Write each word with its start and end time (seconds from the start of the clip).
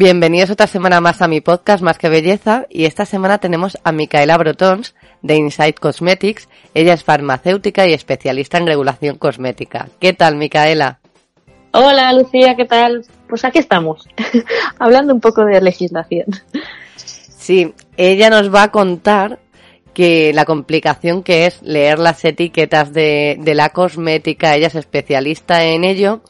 Bienvenidos 0.00 0.48
otra 0.48 0.66
semana 0.66 1.02
más 1.02 1.20
a 1.20 1.28
mi 1.28 1.42
podcast 1.42 1.82
Más 1.82 1.98
que 1.98 2.08
Belleza 2.08 2.64
y 2.70 2.86
esta 2.86 3.04
semana 3.04 3.36
tenemos 3.36 3.76
a 3.84 3.92
Micaela 3.92 4.38
Brotons 4.38 4.94
de 5.20 5.36
Insight 5.36 5.78
Cosmetics. 5.78 6.48
Ella 6.72 6.94
es 6.94 7.04
farmacéutica 7.04 7.86
y 7.86 7.92
especialista 7.92 8.56
en 8.56 8.66
regulación 8.66 9.18
cosmética. 9.18 9.90
¿Qué 10.00 10.14
tal, 10.14 10.36
Micaela? 10.36 11.00
Hola, 11.72 12.14
Lucía, 12.14 12.56
¿qué 12.56 12.64
tal? 12.64 13.04
Pues 13.28 13.44
aquí 13.44 13.58
estamos, 13.58 14.08
hablando 14.78 15.12
un 15.12 15.20
poco 15.20 15.44
de 15.44 15.60
legislación. 15.60 16.28
Sí, 16.96 17.74
ella 17.98 18.30
nos 18.30 18.54
va 18.54 18.62
a 18.62 18.72
contar 18.72 19.38
que 19.92 20.32
la 20.32 20.46
complicación 20.46 21.22
que 21.22 21.44
es 21.44 21.60
leer 21.60 21.98
las 21.98 22.24
etiquetas 22.24 22.94
de, 22.94 23.36
de 23.38 23.54
la 23.54 23.68
cosmética, 23.68 24.56
ella 24.56 24.68
es 24.68 24.76
especialista 24.76 25.62
en 25.62 25.84
ello 25.84 26.22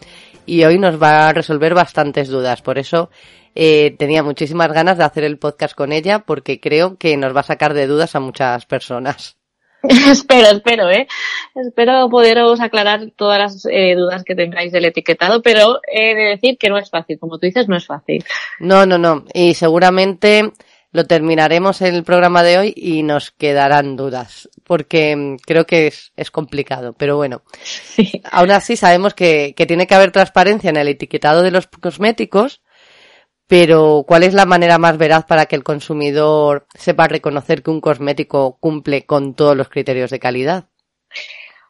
y 0.45 0.64
hoy 0.64 0.80
nos 0.80 1.00
va 1.00 1.28
a 1.28 1.33
resolver 1.33 1.73
bastantes 1.73 2.27
dudas. 2.27 2.62
Por 2.62 2.77
eso 2.77 3.11
eh, 3.54 3.95
tenía 3.98 4.22
muchísimas 4.22 4.72
ganas 4.72 4.98
de 4.98 5.04
hacer 5.04 5.24
el 5.24 5.38
podcast 5.38 5.74
con 5.74 5.92
ella 5.92 6.20
porque 6.20 6.60
creo 6.60 6.96
que 6.96 7.16
nos 7.16 7.34
va 7.34 7.41
a 7.41 7.45
sacar 7.45 7.74
de 7.74 7.86
dudas 7.86 8.14
a 8.14 8.20
muchas 8.20 8.66
personas. 8.66 9.36
espero, 9.82 10.48
espero, 10.48 10.91
¿eh? 10.91 11.08
Espero 11.55 12.08
poderos 12.10 12.60
aclarar 12.60 13.12
todas 13.16 13.38
las 13.38 13.66
eh, 13.70 13.94
dudas 13.96 14.25
que 14.25 14.34
tengáis 14.34 14.72
del 14.72 14.84
etiquetado, 14.84 15.42
pero 15.42 15.80
he 15.91 16.14
de 16.14 16.22
decir 16.22 16.58
que 16.58 16.69
no 16.69 16.78
es 16.78 16.91
fácil. 16.91 17.19
Como 17.19 17.38
tú 17.38 17.47
dices, 17.47 17.69
no 17.69 17.77
es 17.77 17.86
fácil. 17.86 18.25
No, 18.58 18.84
no, 18.84 18.98
no. 18.98 19.25
Y 19.33 19.55
seguramente 19.55 20.53
lo 20.92 21.05
terminaremos 21.05 21.80
en 21.82 21.94
el 21.94 22.05
programa 22.05 22.42
de 22.42 22.58
hoy 22.58 22.75
y 22.77 23.03
nos 23.03 23.30
quedarán 23.30 23.97
dudas, 23.97 24.48
porque 24.64 25.14
mm, 25.16 25.36
creo 25.36 25.64
que 25.64 25.86
es, 25.86 26.12
es 26.16 26.30
complicado, 26.30 26.92
pero 26.92 27.16
bueno. 27.16 27.42
Sí. 27.62 28.20
Aún 28.30 28.50
así 28.50 28.77
sabemos 28.77 29.14
que, 29.14 29.55
que 29.56 29.66
tiene 29.66 29.86
que 29.86 29.94
haber 29.94 30.10
transparencia 30.10 30.70
en 30.70 30.77
el 30.77 30.88
etiquetado 30.88 31.42
de 31.42 31.53
los 31.53 31.69
cosméticos, 31.69 32.60
pero 33.51 34.05
¿cuál 34.06 34.23
es 34.23 34.33
la 34.33 34.47
manera 34.47 34.79
más 34.79 34.97
veraz 34.97 35.25
para 35.25 35.47
que 35.47 35.56
el 35.56 35.65
consumidor 35.65 36.69
sepa 36.73 37.09
reconocer 37.09 37.65
que 37.65 37.73
un 37.73 37.81
cosmético 37.81 38.56
cumple 38.61 39.06
con 39.06 39.34
todos 39.34 39.56
los 39.56 39.69
criterios 39.69 40.11
de 40.11 40.20
calidad? 40.20 40.67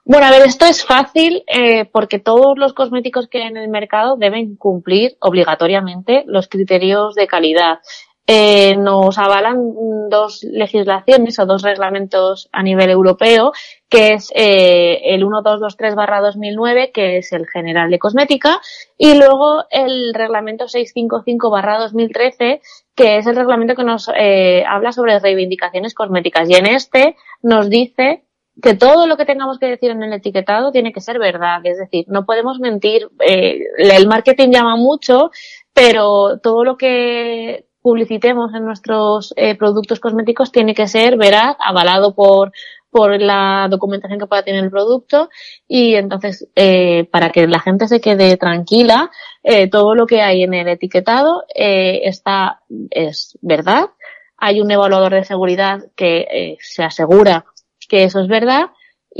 Bueno, 0.04 0.26
a 0.26 0.30
ver, 0.30 0.42
esto 0.42 0.66
es 0.66 0.84
fácil 0.84 1.42
eh, 1.46 1.86
porque 1.86 2.18
todos 2.18 2.58
los 2.58 2.74
cosméticos 2.74 3.28
que 3.28 3.38
hay 3.38 3.48
en 3.48 3.56
el 3.56 3.70
mercado 3.70 4.16
deben 4.18 4.56
cumplir 4.56 5.16
obligatoriamente 5.20 6.24
los 6.26 6.48
criterios 6.48 7.14
de 7.14 7.26
calidad 7.26 7.78
eh, 8.26 8.76
nos 8.76 9.18
avalan 9.18 10.08
dos 10.08 10.44
legislaciones 10.44 11.38
o 11.38 11.46
dos 11.46 11.62
reglamentos 11.62 12.48
a 12.52 12.62
nivel 12.62 12.90
europeo, 12.90 13.52
que 13.88 14.12
es 14.14 14.30
eh, 14.34 15.00
el 15.14 15.24
1223-2009, 15.24 16.92
que 16.92 17.18
es 17.18 17.32
el 17.32 17.48
general 17.48 17.90
de 17.90 17.98
cosmética, 17.98 18.60
y 18.96 19.14
luego 19.14 19.64
el 19.70 20.14
reglamento 20.14 20.66
655-2013, 20.66 22.60
que 22.94 23.16
es 23.16 23.26
el 23.26 23.36
reglamento 23.36 23.74
que 23.74 23.84
nos 23.84 24.10
eh, 24.14 24.64
habla 24.68 24.92
sobre 24.92 25.18
reivindicaciones 25.18 25.94
cosméticas. 25.94 26.48
Y 26.50 26.54
en 26.54 26.66
este 26.66 27.16
nos 27.42 27.70
dice 27.70 28.24
que 28.62 28.74
todo 28.74 29.06
lo 29.06 29.16
que 29.16 29.24
tengamos 29.24 29.58
que 29.58 29.66
decir 29.66 29.90
en 29.90 30.02
el 30.02 30.12
etiquetado 30.12 30.70
tiene 30.70 30.92
que 30.92 31.00
ser 31.00 31.18
verdad, 31.18 31.60
es 31.64 31.78
decir, 31.78 32.04
no 32.08 32.26
podemos 32.26 32.58
mentir. 32.60 33.08
Eh, 33.26 33.60
el 33.78 34.06
marketing 34.06 34.50
llama 34.50 34.76
mucho, 34.76 35.30
pero 35.72 36.38
todo 36.40 36.64
lo 36.64 36.76
que 36.76 37.69
publicitemos 37.82 38.54
en 38.54 38.64
nuestros 38.64 39.32
eh, 39.36 39.56
productos 39.56 40.00
cosméticos 40.00 40.52
tiene 40.52 40.74
que 40.74 40.86
ser 40.86 41.16
veraz, 41.16 41.56
avalado 41.60 42.14
por, 42.14 42.52
por 42.90 43.20
la 43.20 43.68
documentación 43.70 44.18
que 44.18 44.26
pueda 44.26 44.42
tener 44.42 44.64
el 44.64 44.70
producto 44.70 45.30
y 45.68 45.94
entonces 45.94 46.48
eh, 46.56 47.08
para 47.10 47.30
que 47.30 47.46
la 47.46 47.60
gente 47.60 47.88
se 47.88 48.00
quede 48.00 48.36
tranquila 48.36 49.10
eh, 49.42 49.70
todo 49.70 49.94
lo 49.94 50.06
que 50.06 50.20
hay 50.20 50.42
en 50.42 50.54
el 50.54 50.68
etiquetado 50.68 51.44
eh, 51.54 52.02
está 52.04 52.60
es 52.90 53.38
verdad. 53.40 53.90
Hay 54.36 54.60
un 54.60 54.70
evaluador 54.70 55.14
de 55.14 55.24
seguridad 55.24 55.80
que 55.96 56.26
eh, 56.30 56.58
se 56.60 56.82
asegura 56.82 57.44
que 57.88 58.04
eso 58.04 58.20
es 58.20 58.28
verdad 58.28 58.70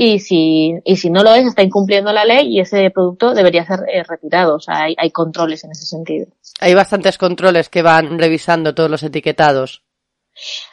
y 0.03 0.17
si, 0.17 0.73
y 0.83 0.95
si 0.95 1.11
no 1.11 1.21
lo 1.21 1.35
es, 1.35 1.45
está 1.45 1.61
incumpliendo 1.61 2.11
la 2.11 2.25
ley 2.25 2.47
y 2.47 2.59
ese 2.59 2.89
producto 2.89 3.35
debería 3.35 3.67
ser 3.67 3.81
eh, 3.87 4.01
retirado. 4.03 4.55
O 4.55 4.59
sea, 4.59 4.85
hay, 4.85 4.95
hay 4.97 5.11
controles 5.11 5.63
en 5.63 5.69
ese 5.69 5.85
sentido. 5.85 6.25
Hay 6.59 6.73
bastantes 6.73 7.19
controles 7.19 7.69
que 7.69 7.83
van 7.83 8.17
revisando 8.17 8.73
todos 8.73 8.89
los 8.89 9.03
etiquetados. 9.03 9.83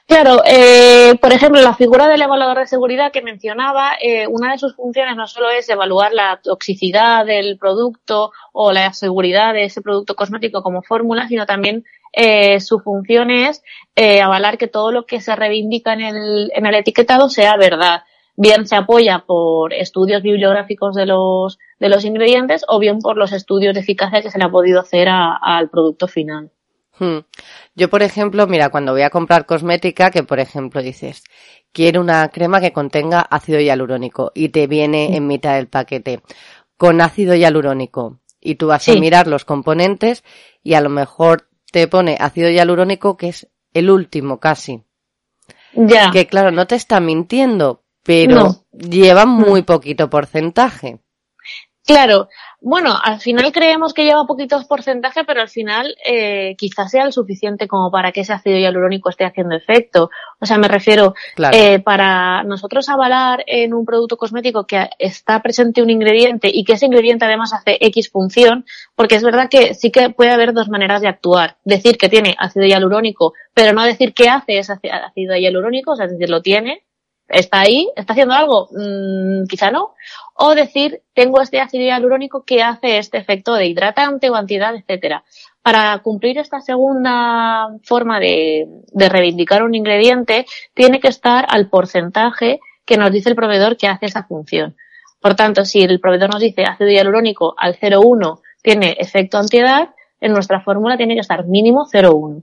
Claro, 0.06 0.42
eh, 0.46 1.14
por 1.20 1.30
ejemplo, 1.34 1.60
la 1.60 1.74
figura 1.74 2.08
del 2.08 2.22
evaluador 2.22 2.60
de 2.60 2.66
seguridad 2.66 3.12
que 3.12 3.20
mencionaba, 3.20 3.96
eh, 4.00 4.26
una 4.26 4.52
de 4.52 4.58
sus 4.58 4.74
funciones 4.74 5.14
no 5.14 5.26
solo 5.26 5.50
es 5.50 5.68
evaluar 5.68 6.14
la 6.14 6.40
toxicidad 6.42 7.26
del 7.26 7.58
producto 7.58 8.32
o 8.54 8.72
la 8.72 8.94
seguridad 8.94 9.52
de 9.52 9.64
ese 9.64 9.82
producto 9.82 10.16
cosmético 10.16 10.62
como 10.62 10.80
fórmula, 10.80 11.28
sino 11.28 11.44
también 11.44 11.84
eh, 12.14 12.60
su 12.60 12.78
función 12.80 13.30
es 13.30 13.62
eh, 13.94 14.22
avalar 14.22 14.56
que 14.56 14.68
todo 14.68 14.90
lo 14.90 15.04
que 15.04 15.20
se 15.20 15.36
reivindica 15.36 15.92
en 15.92 16.00
el, 16.00 16.50
en 16.54 16.64
el 16.64 16.74
etiquetado 16.76 17.28
sea 17.28 17.58
verdad 17.58 18.04
bien 18.38 18.68
se 18.68 18.76
apoya 18.76 19.24
por 19.26 19.74
estudios 19.74 20.22
bibliográficos 20.22 20.94
de 20.94 21.06
los, 21.06 21.58
de 21.80 21.88
los 21.88 22.04
ingredientes 22.04 22.64
o 22.68 22.78
bien 22.78 23.00
por 23.00 23.16
los 23.16 23.32
estudios 23.32 23.74
de 23.74 23.80
eficacia 23.80 24.22
que 24.22 24.30
se 24.30 24.38
le 24.38 24.44
ha 24.44 24.50
podido 24.50 24.80
hacer 24.80 25.08
al 25.08 25.68
producto 25.68 26.06
final. 26.06 26.52
Hmm. 27.00 27.18
Yo, 27.74 27.90
por 27.90 28.02
ejemplo, 28.02 28.46
mira, 28.46 28.70
cuando 28.70 28.92
voy 28.92 29.02
a 29.02 29.10
comprar 29.10 29.44
cosmética, 29.44 30.12
que 30.12 30.22
por 30.22 30.38
ejemplo 30.38 30.82
dices, 30.82 31.24
quiero 31.72 32.00
una 32.00 32.28
crema 32.28 32.60
que 32.60 32.72
contenga 32.72 33.20
ácido 33.20 33.58
hialurónico 33.60 34.30
y 34.34 34.50
te 34.50 34.68
viene 34.68 35.16
en 35.16 35.26
mitad 35.26 35.56
del 35.56 35.66
paquete 35.66 36.22
con 36.76 37.00
ácido 37.00 37.34
hialurónico 37.34 38.20
y 38.40 38.54
tú 38.54 38.68
vas 38.68 38.88
a 38.88 38.94
mirar 38.94 39.26
los 39.26 39.44
componentes 39.44 40.22
y 40.62 40.74
a 40.74 40.80
lo 40.80 40.90
mejor 40.90 41.48
te 41.72 41.88
pone 41.88 42.16
ácido 42.20 42.50
hialurónico 42.50 43.16
que 43.16 43.30
es 43.30 43.48
el 43.74 43.90
último 43.90 44.38
casi. 44.38 44.84
Ya. 45.74 46.12
Que 46.12 46.28
claro, 46.28 46.52
no 46.52 46.68
te 46.68 46.76
está 46.76 47.00
mintiendo, 47.00 47.82
pero 48.08 48.34
No. 48.34 48.64
lleva 48.72 49.26
muy 49.26 49.60
poquito 49.62 50.08
porcentaje. 50.08 50.98
Claro, 51.86 52.28
bueno, 52.60 52.94
al 53.02 53.18
final 53.18 53.50
creemos 53.50 53.94
que 53.94 54.04
lleva 54.04 54.26
poquitos 54.26 54.66
porcentajes, 54.66 55.24
pero 55.26 55.40
al 55.40 55.48
final 55.48 55.94
eh, 56.04 56.54
quizás 56.58 56.90
sea 56.90 57.04
el 57.04 57.14
suficiente 57.14 57.66
como 57.66 57.90
para 57.90 58.12
que 58.12 58.20
ese 58.20 58.34
ácido 58.34 58.58
hialurónico 58.58 59.08
esté 59.08 59.24
haciendo 59.24 59.56
efecto. 59.56 60.10
O 60.38 60.44
sea, 60.44 60.58
me 60.58 60.68
refiero, 60.68 61.14
Claro. 61.34 61.56
eh, 61.56 61.78
para 61.80 62.42
nosotros 62.44 62.90
avalar 62.90 63.42
en 63.46 63.72
un 63.72 63.86
producto 63.86 64.18
cosmético 64.18 64.66
que 64.66 64.90
está 64.98 65.40
presente 65.40 65.80
un 65.80 65.88
ingrediente 65.88 66.50
y 66.52 66.62
que 66.64 66.74
ese 66.74 66.84
ingrediente 66.86 67.24
además 67.24 67.54
hace 67.54 67.78
X 67.80 68.10
función, 68.10 68.66
porque 68.94 69.14
es 69.14 69.22
verdad 69.24 69.48
que 69.48 69.72
sí 69.72 69.90
que 69.90 70.10
puede 70.10 70.30
haber 70.32 70.52
dos 70.52 70.68
maneras 70.68 71.00
de 71.00 71.08
actuar. 71.08 71.56
Decir 71.64 71.96
que 71.96 72.10
tiene 72.10 72.36
ácido 72.38 72.66
hialurónico, 72.66 73.32
pero 73.54 73.72
no 73.72 73.82
decir 73.82 74.12
qué 74.12 74.28
hace 74.28 74.58
ese 74.58 74.74
ácido 74.90 75.36
hialurónico, 75.36 75.92
o 75.92 75.96
sea, 75.96 76.04
es 76.04 76.12
decir, 76.12 76.28
lo 76.28 76.42
tiene, 76.42 76.84
está 77.28 77.60
ahí, 77.60 77.88
está 77.96 78.12
haciendo 78.12 78.34
algo, 78.34 78.68
Mm, 78.72 79.46
quizá 79.48 79.70
no. 79.70 79.94
O 80.34 80.54
decir, 80.54 81.02
tengo 81.14 81.40
este 81.40 81.60
ácido 81.60 81.84
hialurónico 81.84 82.44
que 82.44 82.62
hace 82.62 82.98
este 82.98 83.18
efecto 83.18 83.54
de 83.54 83.66
hidratante 83.66 84.30
o 84.30 84.34
antiedad, 84.34 84.74
etcétera. 84.74 85.24
Para 85.62 85.98
cumplir 85.98 86.38
esta 86.38 86.60
segunda 86.60 87.68
forma 87.84 88.20
de, 88.20 88.66
de 88.92 89.08
reivindicar 89.08 89.62
un 89.62 89.74
ingrediente, 89.74 90.46
tiene 90.74 91.00
que 91.00 91.08
estar 91.08 91.46
al 91.48 91.68
porcentaje 91.68 92.60
que 92.84 92.96
nos 92.96 93.12
dice 93.12 93.28
el 93.30 93.36
proveedor 93.36 93.76
que 93.76 93.88
hace 93.88 94.06
esa 94.06 94.24
función. 94.24 94.76
Por 95.20 95.34
tanto, 95.34 95.64
si 95.64 95.82
el 95.82 96.00
proveedor 96.00 96.30
nos 96.30 96.40
dice 96.40 96.64
ácido 96.64 96.90
hialurónico 96.90 97.54
al 97.58 97.76
0,1 97.76 98.40
tiene 98.62 98.96
efecto 98.98 99.38
antiedad, 99.38 99.90
en 100.20 100.32
nuestra 100.32 100.60
fórmula 100.60 100.96
tiene 100.96 101.14
que 101.14 101.20
estar 101.20 101.46
mínimo 101.46 101.86
0,1. 101.92 102.42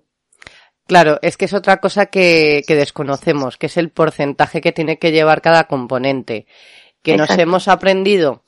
Claro, 0.87 1.17
es 1.21 1.35
que 1.37 1.45
es 1.45 1.53
otra 1.53 1.77
cosa 1.77 2.05
que, 2.07 2.63
que 2.67 2.75
desconocemos, 2.75 3.57
que 3.57 3.65
es 3.65 3.77
el 3.77 3.89
porcentaje 3.89 4.61
que 4.61 4.71
tiene 4.71 4.99
que 4.99 5.11
llevar 5.11 5.41
cada 5.41 5.65
componente. 5.65 6.45
Que 7.01 7.17
nos 7.17 7.29
hemos 7.37 7.67
aprendido 7.67 8.43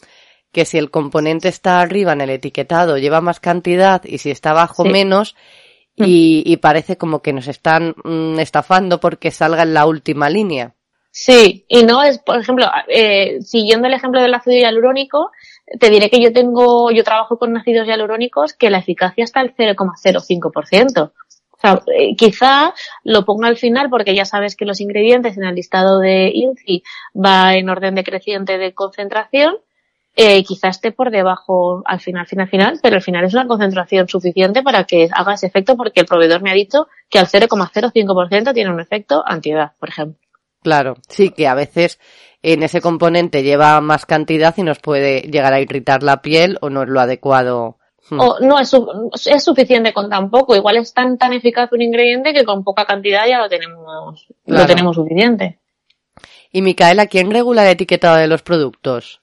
que 0.51 0.66
si 0.66 0.78
el 0.78 0.89
componente 0.89 1.48
está 1.48 1.81
arriba 1.81 2.13
en 2.13 2.22
el 2.22 2.30
etiquetado 2.31 2.98
lleva 2.98 3.22
más 3.22 3.39
cantidad 3.39 4.01
y 4.04 4.18
si 4.19 4.31
está 4.31 4.51
abajo 4.51 4.84
Sí. 4.84 4.89
menos 4.89 5.36
y, 5.95 6.44
y 6.45 6.57
parece 6.57 6.98
como 6.98 7.22
que 7.22 7.34
nos 7.34 7.48
están 7.48 7.95
mm, 8.04 8.40
estafando 8.40 9.00
porque 9.00 9.31
salga 9.31 9.63
en 9.63 9.74
la 9.74 9.86
última 9.86 10.30
línea. 10.30 10.74
Sí, 11.12 11.66
y 11.68 11.83
no 11.83 12.04
es, 12.04 12.19
por 12.19 12.40
ejemplo, 12.40 12.68
eh, 12.88 13.40
siguiendo 13.42 13.88
el 13.88 13.95
ejemplo 13.95 14.22
del 14.22 14.36
ácido 14.36 14.56
hialurónico, 14.57 15.31
te 15.80 15.90
diré 15.90 16.12
que 16.12 16.22
yo 16.22 16.31
tengo, 16.31 16.92
yo 16.92 17.04
trabajo 17.04 17.40
con 17.40 17.57
ácidos 17.57 17.88
hialurónicos 17.88 18.54
que 18.54 18.69
la 18.69 18.78
eficacia 18.78 19.24
está 19.24 19.40
al 19.40 19.56
0,05%. 19.56 21.12
Eh, 21.74 22.16
quizá 22.16 22.74
lo 23.04 23.25
ponga 23.25 23.48
al 23.48 23.58
final 23.58 23.90
porque 23.90 24.16
ya 24.16 24.25
sabes 24.25 24.56
que 24.56 24.66
los 24.66 24.81
ingredientes 24.81 25.38
en 25.38 25.44
el 25.44 25.56
listado 25.56 26.00
de 26.00 26.31
INCI 26.34 26.84
va 27.16 27.56
en 27.56 27.69
orden 27.69 27.96
decreciente 27.96 28.58
de 28.58 28.74
concentración. 28.74 29.58
Eh, 30.16 30.44
quizá 30.44 30.69
esté 30.69 30.92
por 30.92 31.12
debajo 31.12 31.84
al 31.86 32.00
final, 32.00 32.25
final, 32.25 32.50
final, 32.50 32.80
pero 32.81 32.96
al 32.96 33.04
final 33.04 33.24
es 33.24 33.36
una 33.36 33.48
concentración 33.48 34.08
suficiente 34.10 34.64
para 34.64 34.84
que 34.86 35.10
haga 35.12 35.36
ese 35.36 35.46
efecto 35.46 35.78
porque 35.78 36.00
el 36.00 36.08
proveedor 36.08 36.42
me 36.42 36.50
ha 36.50 36.56
dicho 36.56 36.88
que 37.08 37.19
al 37.19 37.28
0,05% 37.28 38.54
tiene 38.54 38.72
un 38.72 38.80
efecto 38.80 39.24
antiedad, 39.25 39.74
por 39.80 39.90
ejemplo. 39.90 40.19
Claro, 40.64 40.96
sí, 41.08 41.30
que 41.30 41.48
a 41.48 41.54
veces 41.54 42.00
en 42.42 42.64
ese 42.64 42.81
componente 42.81 43.44
lleva 43.44 43.80
más 43.80 44.06
cantidad 44.06 44.56
y 44.58 44.64
nos 44.64 44.80
puede 44.80 45.22
llegar 45.22 45.54
a 45.54 45.62
irritar 45.62 46.02
la 46.02 46.22
piel 46.22 46.58
o 46.62 46.69
no 46.69 46.84
es 46.84 46.90
lo 46.90 47.00
adecuado 47.00 47.78
Hmm. 48.09 48.19
O 48.19 48.39
no 48.39 48.59
es, 48.59 48.74
es 49.25 49.44
suficiente 49.44 49.94
con 49.94 50.09
tan 50.09 50.30
poco. 50.30 50.56
Igual 50.56 50.77
es 50.77 50.94
tan, 50.94 51.18
tan 51.18 51.33
eficaz 51.33 51.71
un 51.71 51.81
ingrediente 51.81 52.33
que 52.33 52.45
con 52.45 52.63
poca 52.63 52.86
cantidad 52.86 53.27
ya 53.27 53.39
lo 53.39 53.50
tenemos, 53.50 54.27
lo 54.45 54.65
tenemos 54.65 54.95
suficiente. 54.95 55.59
Y 56.51 56.62
Micaela, 56.62 57.07
¿quién 57.07 57.31
regula 57.31 57.63
el 57.63 57.71
etiquetado 57.71 58.18
de 58.18 58.27
los 58.27 58.42
productos? 58.42 59.21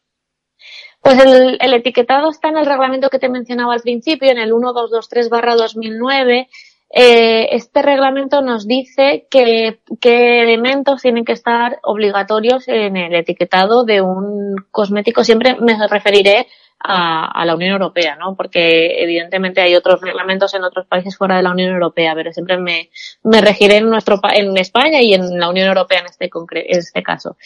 Pues 1.00 1.18
el, 1.18 1.58
el, 1.60 1.74
etiquetado 1.74 2.30
está 2.30 2.48
en 2.48 2.58
el 2.58 2.66
reglamento 2.66 3.10
que 3.10 3.18
te 3.18 3.28
mencionaba 3.28 3.74
al 3.74 3.80
principio, 3.80 4.30
en 4.30 4.38
el 4.38 4.52
1223-2009. 4.52 6.48
Eh, 6.96 7.48
este 7.50 7.82
reglamento 7.82 8.40
nos 8.40 8.66
dice 8.68 9.26
que, 9.28 9.80
qué 10.00 10.42
elementos 10.42 11.02
tienen 11.02 11.24
que 11.24 11.32
estar 11.32 11.80
obligatorios 11.82 12.68
en 12.68 12.96
el 12.96 13.14
etiquetado 13.14 13.84
de 13.84 14.00
un 14.00 14.54
cosmético. 14.70 15.24
Siempre 15.24 15.56
me 15.60 15.76
referiré 15.88 16.46
a, 16.78 17.44
la 17.44 17.54
Unión 17.54 17.72
Europea, 17.72 18.16
¿no? 18.16 18.34
Porque 18.36 19.02
evidentemente 19.02 19.60
hay 19.60 19.74
otros 19.74 20.00
reglamentos 20.00 20.54
en 20.54 20.64
otros 20.64 20.86
países 20.86 21.16
fuera 21.16 21.36
de 21.36 21.42
la 21.42 21.50
Unión 21.52 21.72
Europea, 21.72 22.14
pero 22.14 22.32
siempre 22.32 22.58
me, 22.58 22.90
me 23.22 23.40
regiré 23.40 23.78
en 23.78 23.88
nuestro 23.88 24.20
en 24.34 24.56
España 24.56 25.00
y 25.00 25.14
en 25.14 25.38
la 25.38 25.48
Unión 25.48 25.68
Europea 25.68 26.00
en 26.00 26.06
este 26.06 26.30
en 26.30 26.78
este 26.78 27.02
caso. 27.02 27.36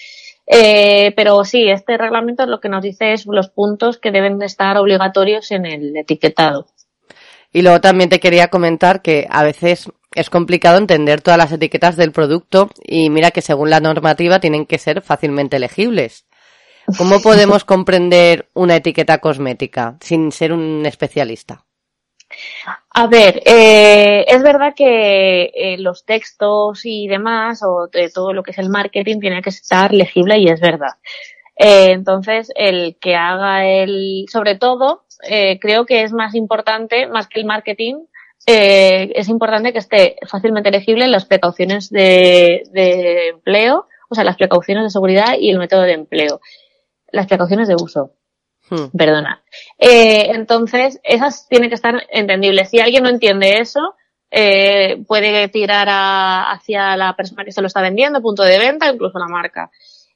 Eh, 0.47 1.13
pero 1.15 1.45
sí, 1.45 1.69
este 1.69 1.99
reglamento 1.99 2.47
lo 2.47 2.61
que 2.61 2.71
nos 2.71 2.83
dice 2.83 3.13
es 3.13 3.27
los 3.27 3.51
puntos 3.51 3.99
que 3.99 4.11
deben 4.11 4.39
de 4.39 4.47
estar 4.47 4.77
obligatorios 4.79 5.51
en 5.51 5.67
el 5.67 5.97
etiquetado. 5.97 6.67
Y 7.53 7.63
luego 7.63 7.81
también 7.81 8.11
te 8.11 8.21
quería 8.21 8.49
comentar 8.49 9.03
que 9.03 9.27
a 9.31 9.43
veces 9.43 9.91
es 10.15 10.31
complicado 10.31 10.79
entender 10.79 11.21
todas 11.21 11.39
las 11.39 11.53
etiquetas 11.53 11.97
del 11.97 12.13
producto 12.13 12.71
y 12.83 13.11
mira 13.11 13.31
que 13.31 13.43
según 13.43 13.71
la 13.71 13.81
normativa 13.81 14.41
tienen 14.41 14.67
que 14.67 14.79
ser 14.79 15.03
fácilmente 15.03 15.59
legibles. 15.59 16.27
¿Cómo 16.97 17.21
podemos 17.21 17.65
comprender 17.65 18.49
una 18.55 18.77
etiqueta 18.77 19.19
cosmética 19.19 19.97
sin 20.01 20.33
ser 20.33 20.53
un 20.53 20.87
especialista? 20.87 21.65
A 22.95 23.07
ver, 23.07 23.43
eh, 23.45 24.25
es 24.27 24.43
verdad 24.43 24.75
que 24.75 25.51
eh, 25.55 25.77
los 25.79 26.05
textos 26.05 26.81
y 26.85 27.07
demás, 27.09 27.63
o 27.63 27.89
de 27.89 28.11
todo 28.11 28.33
lo 28.33 28.43
que 28.43 28.53
es 28.53 28.59
el 28.59 28.71
marketing, 28.71 29.21
tiene 29.21 29.43
que 29.43 29.51
estar 29.51 29.93
legible 29.93 30.39
y 30.39 30.49
es 30.49 30.61
verdad. 30.61 30.93
Eh, 31.57 31.91
entonces, 31.91 32.51
el 32.55 32.97
que 33.01 33.17
haga 33.17 33.67
el, 33.67 34.27
sobre 34.31 34.57
todo, 34.57 35.05
eh, 35.29 35.59
creo 35.61 35.87
que 35.87 36.03
es 36.03 36.13
más 36.13 36.35
importante, 36.35 37.07
más 37.07 37.29
que 37.29 37.41
el 37.41 37.47
marketing, 37.47 38.07
eh, 38.47 39.13
es 39.15 39.29
importante 39.29 39.73
que 39.73 39.81
esté 39.81 40.17
fácilmente 40.27 40.71
legible 40.71 41.09
las 41.09 41.27
precauciones 41.27 41.91
de, 41.91 42.63
de 42.73 43.29
empleo, 43.29 43.87
o 44.09 44.15
sea, 44.15 44.25
las 44.25 44.37
precauciones 44.37 44.85
de 44.85 44.91
seguridad 44.91 45.35
y 45.39 45.51
el 45.51 45.59
método 45.59 45.83
de 45.83 45.93
empleo 45.93 46.41
las 47.13 47.27
precauciones 47.27 47.69
de 47.69 47.75
uso. 47.75 48.13
Hmm. 48.71 48.97
Perdona. 48.97 49.43
Eh, 49.79 50.31
entonces, 50.35 51.01
esas 51.03 51.49
tienen 51.49 51.69
que 51.69 51.75
estar 51.75 52.07
entendibles. 52.11 52.71
Si 52.71 52.81
alguien 52.81 53.05
no 53.05 53.09
entiende 53.09 53.59
eso, 53.59 53.95
eh, 54.31 55.03
puede 55.07 55.49
tirar 55.49 55.89
hacia 55.91 56.97
la 56.97 57.17
persona 57.17 57.45
que 57.45 57.53
se 57.53 57.63
lo 57.63 57.67
está 57.67 57.81
vendiendo, 57.81 58.21
punto 58.21 58.43
de 58.43 58.59
venta, 58.59 58.91
incluso 58.91 59.19
la 59.19 59.29
marca. 59.29 59.71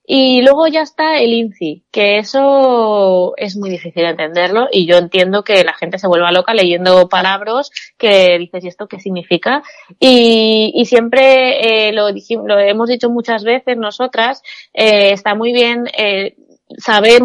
Y 0.04 0.42
luego 0.42 0.66
ya 0.66 0.82
está 0.82 1.20
el 1.20 1.32
INCI, 1.32 1.84
que 1.92 2.18
eso 2.18 3.34
es 3.36 3.56
muy 3.56 3.70
difícil 3.70 4.02
de 4.02 4.10
entenderlo 4.10 4.66
y 4.72 4.84
yo 4.84 4.96
entiendo 4.96 5.44
que 5.44 5.62
la 5.62 5.74
gente 5.74 5.98
se 5.98 6.08
vuelva 6.08 6.32
loca 6.32 6.54
leyendo 6.54 7.08
palabras 7.08 7.70
que 7.98 8.36
dices, 8.38 8.64
¿y 8.64 8.68
esto 8.68 8.88
qué 8.88 8.98
significa? 8.98 9.62
Y, 10.00 10.72
y 10.74 10.86
siempre 10.86 11.88
eh, 11.88 11.92
lo, 11.92 12.08
lo, 12.10 12.58
hemos 12.58 12.88
dicho 12.88 13.10
muchas 13.10 13.44
veces 13.44 13.76
nosotras, 13.76 14.42
eh, 14.74 15.12
está 15.12 15.36
muy 15.36 15.52
bien 15.52 15.88
eh, 15.96 16.34
saber 16.78 17.22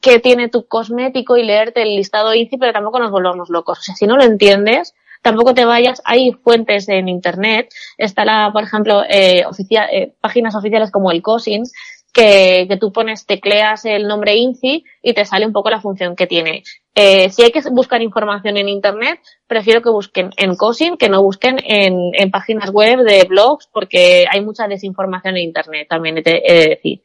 qué 0.00 0.18
tiene 0.20 0.48
tu 0.48 0.66
cosmético 0.66 1.36
y 1.36 1.44
leerte 1.44 1.82
el 1.82 1.96
listado 1.96 2.34
INCI, 2.34 2.58
pero 2.58 2.72
tampoco 2.72 2.98
nos 2.98 3.10
volvamos 3.10 3.50
locos. 3.50 3.78
O 3.78 3.82
sea, 3.82 3.94
si 3.94 4.06
no 4.06 4.16
lo 4.16 4.24
entiendes, 4.24 4.94
tampoco 5.22 5.54
te 5.54 5.64
vayas. 5.64 6.02
Hay 6.04 6.32
fuentes 6.32 6.88
en 6.88 7.08
Internet. 7.08 7.68
Está 7.98 8.24
la, 8.24 8.50
por 8.52 8.62
ejemplo, 8.62 9.02
eh, 9.08 9.44
eh, 9.90 10.12
páginas 10.20 10.54
oficiales 10.54 10.90
como 10.90 11.10
el 11.10 11.22
COSIN, 11.22 11.64
que, 12.12 12.66
que, 12.68 12.76
tú 12.78 12.92
pones, 12.92 13.26
tecleas 13.26 13.84
el 13.84 14.08
nombre 14.08 14.36
INCI 14.36 14.84
y 15.02 15.12
te 15.12 15.24
sale 15.26 15.46
un 15.46 15.52
poco 15.52 15.68
la 15.68 15.80
función 15.80 16.16
que 16.16 16.26
tiene. 16.26 16.62
Eh, 16.94 17.28
si 17.28 17.42
hay 17.42 17.50
que 17.50 17.60
buscar 17.70 18.00
información 18.00 18.56
en 18.56 18.70
Internet, 18.70 19.20
prefiero 19.46 19.82
que 19.82 19.90
busquen 19.90 20.30
en 20.38 20.56
COSIN 20.56 20.96
que 20.96 21.10
no 21.10 21.22
busquen 21.22 21.58
en, 21.62 22.12
en 22.14 22.30
páginas 22.30 22.70
web 22.70 23.00
de 23.00 23.24
blogs 23.24 23.68
porque 23.70 24.24
hay 24.30 24.40
mucha 24.40 24.66
desinformación 24.66 25.36
en 25.36 25.42
Internet, 25.42 25.88
también 25.90 26.16
he 26.16 26.22
de 26.22 26.68
decir. 26.70 27.02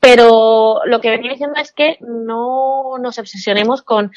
Pero 0.00 0.80
lo 0.84 1.00
que 1.00 1.10
venía 1.10 1.32
diciendo 1.32 1.58
es 1.60 1.72
que 1.72 1.96
no 2.00 2.98
nos 3.00 3.18
obsesionemos 3.18 3.82
con 3.82 4.12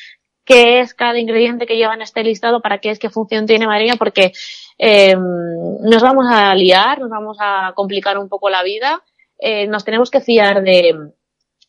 qué 0.46 0.80
es 0.80 0.94
cada 0.94 1.20
ingrediente 1.20 1.66
que 1.66 1.78
lleva 1.78 1.94
en 1.94 2.02
este 2.02 2.24
listado, 2.24 2.62
para 2.62 2.80
qué 2.80 2.90
es, 2.90 3.00
qué 3.00 3.10
función 3.10 3.46
tiene 3.46 3.68
María, 3.68 3.96
porque 3.96 4.31
eh, 4.78 5.16
nos 5.16 6.02
vamos 6.02 6.26
a 6.30 6.54
liar, 6.56 7.00
nos 7.00 7.10
vamos 7.10 7.38
a 7.40 7.74
complicar 7.76 8.18
un 8.18 8.30
poco 8.30 8.50
la 8.50 8.64
vida. 8.64 9.04
Eh, 9.38 9.68
nos 9.68 9.86
tenemos 9.86 10.10
que 10.10 10.22
fiar 10.22 10.64
de, 10.64 10.96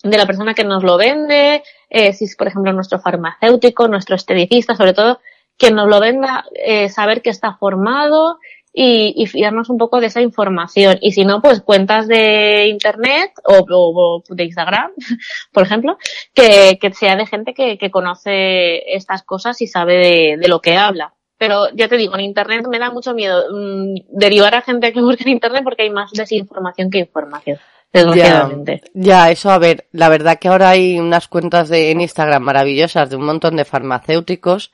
de 0.02 0.18
la 0.18 0.26
persona 0.26 0.54
que 0.54 0.64
nos 0.64 0.82
lo 0.82 0.96
vende, 0.96 1.62
eh, 1.88 2.12
si 2.12 2.24
es, 2.24 2.36
por 2.36 2.48
ejemplo, 2.48 2.72
nuestro 2.72 3.00
farmacéutico, 3.00 3.86
nuestro 3.86 4.16
esteticista, 4.16 4.74
sobre 4.74 4.94
todo, 4.94 5.20
que 5.58 5.70
nos 5.70 5.88
lo 5.88 6.00
venda, 6.00 6.46
eh, 6.54 6.88
saber 6.88 7.20
que 7.20 7.30
está 7.30 7.56
formado, 7.56 8.38
y, 8.72 9.14
y, 9.16 9.26
fiarnos 9.26 9.68
un 9.68 9.78
poco 9.78 10.00
de 10.00 10.06
esa 10.06 10.20
información. 10.20 10.98
Y 11.00 11.12
si 11.12 11.24
no, 11.24 11.42
pues 11.42 11.60
cuentas 11.60 12.06
de 12.06 12.68
internet 12.68 13.32
o, 13.44 14.22
de 14.28 14.44
Instagram, 14.44 14.92
por 15.52 15.64
ejemplo, 15.64 15.98
que, 16.34 16.78
que 16.80 16.92
sea 16.92 17.16
de 17.16 17.26
gente 17.26 17.52
que, 17.52 17.78
que, 17.78 17.90
conoce 17.90 18.94
estas 18.94 19.22
cosas 19.22 19.60
y 19.60 19.66
sabe 19.66 19.96
de, 19.96 20.36
de, 20.40 20.48
lo 20.48 20.60
que 20.60 20.76
habla. 20.76 21.14
Pero 21.36 21.68
ya 21.74 21.88
te 21.88 21.96
digo, 21.96 22.14
en 22.14 22.20
internet 22.20 22.66
me 22.68 22.78
da 22.78 22.90
mucho 22.90 23.14
miedo 23.14 23.44
mmm, 23.50 23.94
derivar 24.10 24.54
a 24.54 24.62
gente 24.62 24.92
que 24.92 25.00
busque 25.00 25.24
en 25.24 25.30
internet 25.30 25.64
porque 25.64 25.82
hay 25.84 25.90
más 25.90 26.10
desinformación 26.12 26.90
que 26.90 26.98
información. 26.98 27.58
Desgraciadamente. 27.92 28.82
Ya, 28.94 29.24
ya, 29.24 29.30
eso 29.32 29.50
a 29.50 29.58
ver, 29.58 29.88
la 29.90 30.08
verdad 30.08 30.38
que 30.38 30.46
ahora 30.46 30.70
hay 30.70 30.98
unas 31.00 31.26
cuentas 31.26 31.68
de, 31.68 31.90
en 31.90 32.00
Instagram 32.00 32.42
maravillosas 32.42 33.10
de 33.10 33.16
un 33.16 33.24
montón 33.24 33.56
de 33.56 33.64
farmacéuticos 33.64 34.72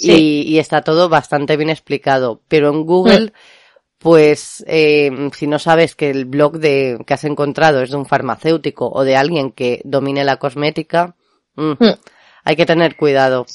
y, 0.00 0.42
y, 0.42 0.58
está 0.58 0.82
todo 0.82 1.08
bastante 1.08 1.56
bien 1.56 1.70
explicado. 1.70 2.40
Pero 2.48 2.70
en 2.70 2.84
Google, 2.84 3.26
mm. 3.26 3.32
pues, 3.98 4.64
eh, 4.66 5.30
si 5.36 5.46
no 5.46 5.58
sabes 5.58 5.94
que 5.94 6.10
el 6.10 6.24
blog 6.24 6.58
de, 6.58 6.98
que 7.06 7.14
has 7.14 7.24
encontrado 7.24 7.82
es 7.82 7.90
de 7.90 7.96
un 7.96 8.06
farmacéutico 8.06 8.90
o 8.90 9.04
de 9.04 9.16
alguien 9.16 9.52
que 9.52 9.82
domine 9.84 10.24
la 10.24 10.38
cosmética, 10.38 11.16
mm, 11.56 11.72
mm. 11.72 11.94
hay 12.44 12.56
que 12.56 12.66
tener 12.66 12.96
cuidado. 12.96 13.46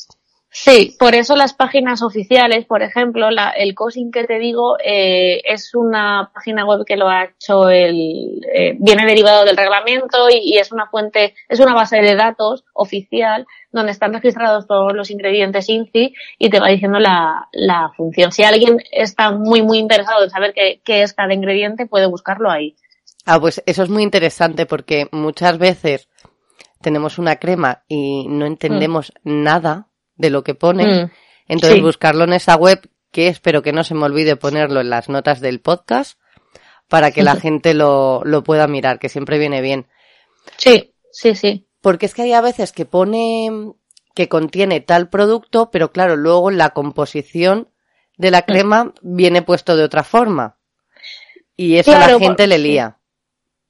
Sí, 0.57 0.95
por 0.97 1.15
eso 1.15 1.35
las 1.35 1.53
páginas 1.53 2.01
oficiales, 2.01 2.63
por 2.63 2.81
ejemplo, 2.81 3.29
la, 3.29 3.50
el 3.50 3.75
COSIN 3.75 4.09
que 4.09 4.24
te 4.24 4.39
digo 4.39 4.77
eh, 4.81 5.41
es 5.43 5.75
una 5.75 6.31
página 6.33 6.65
web 6.65 6.85
que 6.85 6.95
lo 6.95 7.09
ha 7.09 7.25
hecho 7.25 7.67
el, 7.67 8.39
eh, 8.53 8.77
viene 8.79 9.05
derivado 9.05 9.43
del 9.43 9.57
reglamento 9.57 10.29
y, 10.29 10.38
y, 10.38 10.57
es 10.57 10.71
una 10.71 10.88
fuente, 10.88 11.35
es 11.50 11.59
una 11.59 11.74
base 11.74 11.97
de 11.97 12.15
datos 12.15 12.63
oficial 12.71 13.45
donde 13.74 13.91
están 13.91 14.13
registrados 14.13 14.65
todos 14.65 14.93
los 14.93 15.12
ingredientes 15.12 15.67
INCI 15.67 16.13
y 16.39 16.50
te 16.50 16.62
va 16.62 16.69
diciendo 16.69 17.00
la, 17.00 17.50
la 17.51 17.91
función. 17.97 18.31
Si 18.31 18.43
alguien 18.43 18.77
está 18.93 19.31
muy, 19.31 19.62
muy 19.62 19.77
interesado 19.77 20.24
en 20.24 20.29
saber 20.29 20.53
qué, 20.53 20.79
qué 20.85 21.01
es 21.01 21.13
cada 21.13 21.33
ingrediente, 21.33 21.85
puede 21.85 22.07
buscarlo 22.07 22.50
ahí. 22.50 22.77
Ah, 23.25 23.41
pues 23.41 23.62
eso 23.65 23.83
es 23.83 23.89
muy 23.89 24.03
interesante 24.03 24.65
porque 24.65 25.09
muchas 25.12 25.57
veces 25.57 26.07
tenemos 26.79 27.19
una 27.19 27.35
crema 27.39 27.83
y 27.89 28.25
no 28.29 28.45
entendemos 28.45 29.12
mm. 29.25 29.43
nada 29.43 29.89
de 30.15 30.29
lo 30.29 30.43
que 30.43 30.55
pone. 30.55 30.86
Mm, 30.86 31.12
Entonces 31.48 31.77
sí. 31.77 31.81
buscarlo 31.81 32.24
en 32.24 32.34
esa 32.34 32.55
web, 32.55 32.89
que 33.12 33.27
espero 33.27 33.62
que 33.62 33.74
no 33.74 33.84
se 33.84 33.95
me 33.95 34.05
olvide 34.05 34.36
ponerlo 34.36 34.81
en 34.81 34.89
las 34.89 35.10
notas 35.10 35.39
del 35.39 35.62
podcast, 35.62 36.19
para 36.88 37.12
que 37.12 37.24
la 37.24 37.36
gente 37.36 37.74
lo, 37.74 38.22
lo 38.24 38.43
pueda 38.43 38.67
mirar, 38.67 39.00
que 39.00 39.10
siempre 39.10 39.39
viene 39.39 39.62
bien. 39.62 39.88
Sí, 40.57 40.93
sí, 41.12 41.36
sí. 41.36 41.67
Porque 41.81 42.05
es 42.05 42.13
que 42.13 42.24
hay 42.24 42.34
a 42.34 42.41
veces 42.41 42.72
que 42.72 42.86
pone 42.86 43.74
que 44.15 44.29
contiene 44.29 44.79
tal 44.79 45.10
producto, 45.10 45.69
pero 45.69 45.91
claro, 45.91 46.15
luego 46.15 46.50
la 46.50 46.69
composición 46.69 47.69
de 48.17 48.31
la 48.31 48.43
crema 48.43 48.93
viene 49.01 49.41
puesto 49.41 49.75
de 49.75 49.84
otra 49.84 50.03
forma. 50.03 50.57
Y 51.57 51.75
eso 51.75 51.91
claro, 51.91 52.15
a 52.15 52.19
la 52.19 52.25
gente 52.25 52.48
le 52.48 52.57
lía. 52.57 52.98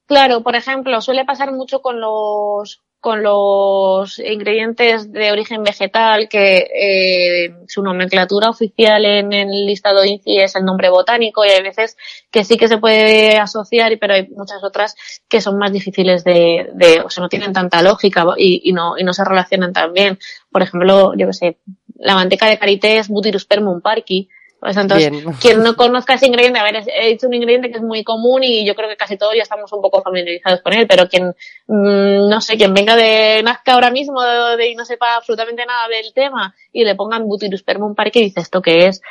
Claro, 0.05 0.43
por 0.43 0.55
ejemplo, 0.55 1.01
suele 1.01 1.25
pasar 1.25 1.51
mucho 1.51 1.81
con 1.81 1.99
los 1.99 2.83
con 2.99 3.21
los 3.21 4.17
ingredientes 4.19 5.11
de 5.11 5.31
origen 5.31 5.63
vegetal, 5.63 6.27
que 6.27 6.67
eh, 6.73 7.55
su 7.67 7.83
nomenclatura 7.83 8.49
oficial 8.49 9.05
en 9.05 9.31
el 9.31 9.65
listado 9.67 10.03
INCI 10.03 10.39
es 10.39 10.55
el 10.55 10.65
nombre 10.65 10.89
botánico 10.89 11.45
y 11.45 11.49
hay 11.49 11.61
veces 11.61 11.97
que 12.31 12.43
sí 12.43 12.57
que 12.57 12.67
se 12.67 12.79
puede 12.79 13.37
asociar, 13.37 13.97
pero 13.99 14.15
hay 14.15 14.27
muchas 14.29 14.63
otras 14.63 14.95
que 15.29 15.39
son 15.39 15.57
más 15.57 15.71
difíciles 15.71 16.23
de, 16.23 16.71
de 16.73 17.01
o 17.01 17.09
sea, 17.09 17.21
no 17.21 17.29
tienen 17.29 17.53
tanta 17.53 17.81
lógica 17.83 18.25
y, 18.37 18.61
y, 18.67 18.73
no, 18.73 18.97
y 18.97 19.03
no 19.03 19.13
se 19.13 19.23
relacionan 19.23 19.71
tan 19.71 19.93
bien. 19.93 20.17
Por 20.51 20.63
ejemplo, 20.63 21.13
yo 21.15 21.27
que 21.27 21.33
sé, 21.33 21.57
la 21.95 22.15
manteca 22.15 22.47
de 22.47 22.57
karité 22.57 22.97
es 22.97 23.07
Butyrospermum 23.07 23.81
parki, 23.81 24.29
pues 24.59 24.77
entonces, 24.77 25.11
quien 25.41 25.63
no 25.63 25.75
conozca 25.75 26.15
ese 26.15 26.27
ingrediente, 26.27 26.59
a 26.59 26.63
ver, 26.63 26.83
he 26.87 27.09
dicho 27.09 27.27
un 27.27 27.33
ingrediente 27.33 27.69
que 27.69 27.77
es 27.77 27.83
muy 27.83 28.03
común 28.03 28.43
y 28.43 28.65
yo 28.65 28.75
creo 28.75 28.89
que 28.89 28.97
casi 28.97 29.17
todos 29.17 29.35
ya 29.35 29.43
estamos 29.43 29.71
un 29.73 29.81
poco 29.81 30.01
familiarizados 30.01 30.61
con 30.61 30.73
él, 30.73 30.87
pero 30.87 31.07
quien, 31.07 31.35
mm, 31.67 32.29
no 32.29 32.41
sé, 32.41 32.57
quien 32.57 32.73
venga 32.73 32.95
de 32.95 33.41
Nazca 33.43 33.73
ahora 33.73 33.91
mismo 33.91 34.21
de, 34.21 34.69
y 34.69 34.75
no 34.75 34.85
sepa 34.85 35.15
absolutamente 35.15 35.65
nada 35.65 35.87
del 35.87 36.13
tema 36.13 36.55
y 36.71 36.83
le 36.83 36.95
pongan 36.95 37.25
Butyrospermum 37.25 37.95
parque 37.95 38.19
y 38.19 38.23
dice 38.23 38.41
esto 38.41 38.61
qué 38.61 38.87
es. 38.87 39.01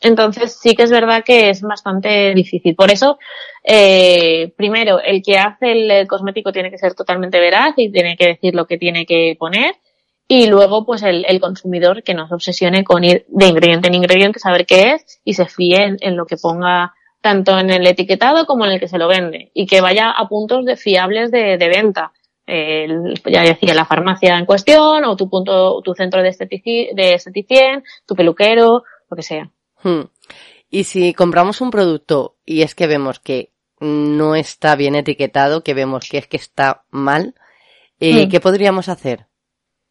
Entonces 0.00 0.58
sí 0.60 0.74
que 0.74 0.82
es 0.82 0.90
verdad 0.90 1.24
que 1.24 1.48
es 1.48 1.62
bastante 1.62 2.34
difícil. 2.34 2.74
Por 2.74 2.90
eso, 2.90 3.18
eh, 3.62 4.52
primero, 4.56 5.00
el 5.00 5.22
que 5.22 5.38
hace 5.38 5.72
el 5.72 6.06
cosmético 6.06 6.52
tiene 6.52 6.70
que 6.70 6.78
ser 6.78 6.94
totalmente 6.94 7.40
veraz 7.40 7.72
y 7.78 7.90
tiene 7.90 8.16
que 8.16 8.26
decir 8.26 8.54
lo 8.54 8.66
que 8.66 8.76
tiene 8.76 9.06
que 9.06 9.34
poner 9.38 9.74
y 10.26 10.46
luego 10.46 10.86
pues 10.86 11.02
el, 11.02 11.24
el, 11.28 11.40
consumidor 11.40 12.02
que 12.02 12.14
no 12.14 12.26
se 12.28 12.34
obsesione 12.34 12.82
con 12.82 13.04
ir 13.04 13.26
de 13.28 13.46
ingrediente 13.46 13.88
en 13.88 13.94
ingrediente, 13.94 14.38
saber 14.38 14.64
qué 14.66 14.92
es 14.92 15.20
y 15.24 15.34
se 15.34 15.46
fíe 15.46 15.96
en, 16.00 16.16
lo 16.16 16.24
que 16.26 16.36
ponga 16.36 16.94
tanto 17.20 17.58
en 17.58 17.70
el 17.70 17.86
etiquetado 17.86 18.46
como 18.46 18.64
en 18.64 18.72
el 18.72 18.80
que 18.80 18.88
se 18.88 18.98
lo 18.98 19.08
vende 19.08 19.50
y 19.54 19.66
que 19.66 19.80
vaya 19.80 20.10
a 20.10 20.28
puntos 20.28 20.64
de 20.64 20.76
fiables 20.76 21.30
de, 21.30 21.58
de 21.58 21.68
venta. 21.68 22.12
ya 22.46 23.42
decía, 23.42 23.74
la 23.74 23.84
farmacia 23.84 24.38
en 24.38 24.46
cuestión 24.46 25.04
o 25.04 25.16
tu 25.16 25.28
punto, 25.28 25.80
tu 25.82 25.94
centro 25.94 26.22
de, 26.22 26.30
estetici, 26.30 26.88
de 26.94 27.14
esteticien, 27.14 27.82
tu 28.06 28.14
peluquero, 28.14 28.82
lo 29.10 29.16
que 29.16 29.22
sea. 29.22 29.50
Hmm. 29.82 30.04
Y 30.70 30.84
si 30.84 31.12
compramos 31.12 31.60
un 31.60 31.70
producto 31.70 32.36
y 32.44 32.62
es 32.62 32.74
que 32.74 32.86
vemos 32.86 33.20
que 33.20 33.52
no 33.80 34.34
está 34.34 34.74
bien 34.74 34.94
etiquetado, 34.94 35.62
que 35.62 35.74
vemos 35.74 36.08
que 36.08 36.18
es 36.18 36.26
que 36.26 36.38
está 36.38 36.84
mal, 36.90 37.34
eh, 38.00 38.26
hmm. 38.26 38.30
¿qué 38.30 38.40
podríamos 38.40 38.88
hacer? 38.88 39.26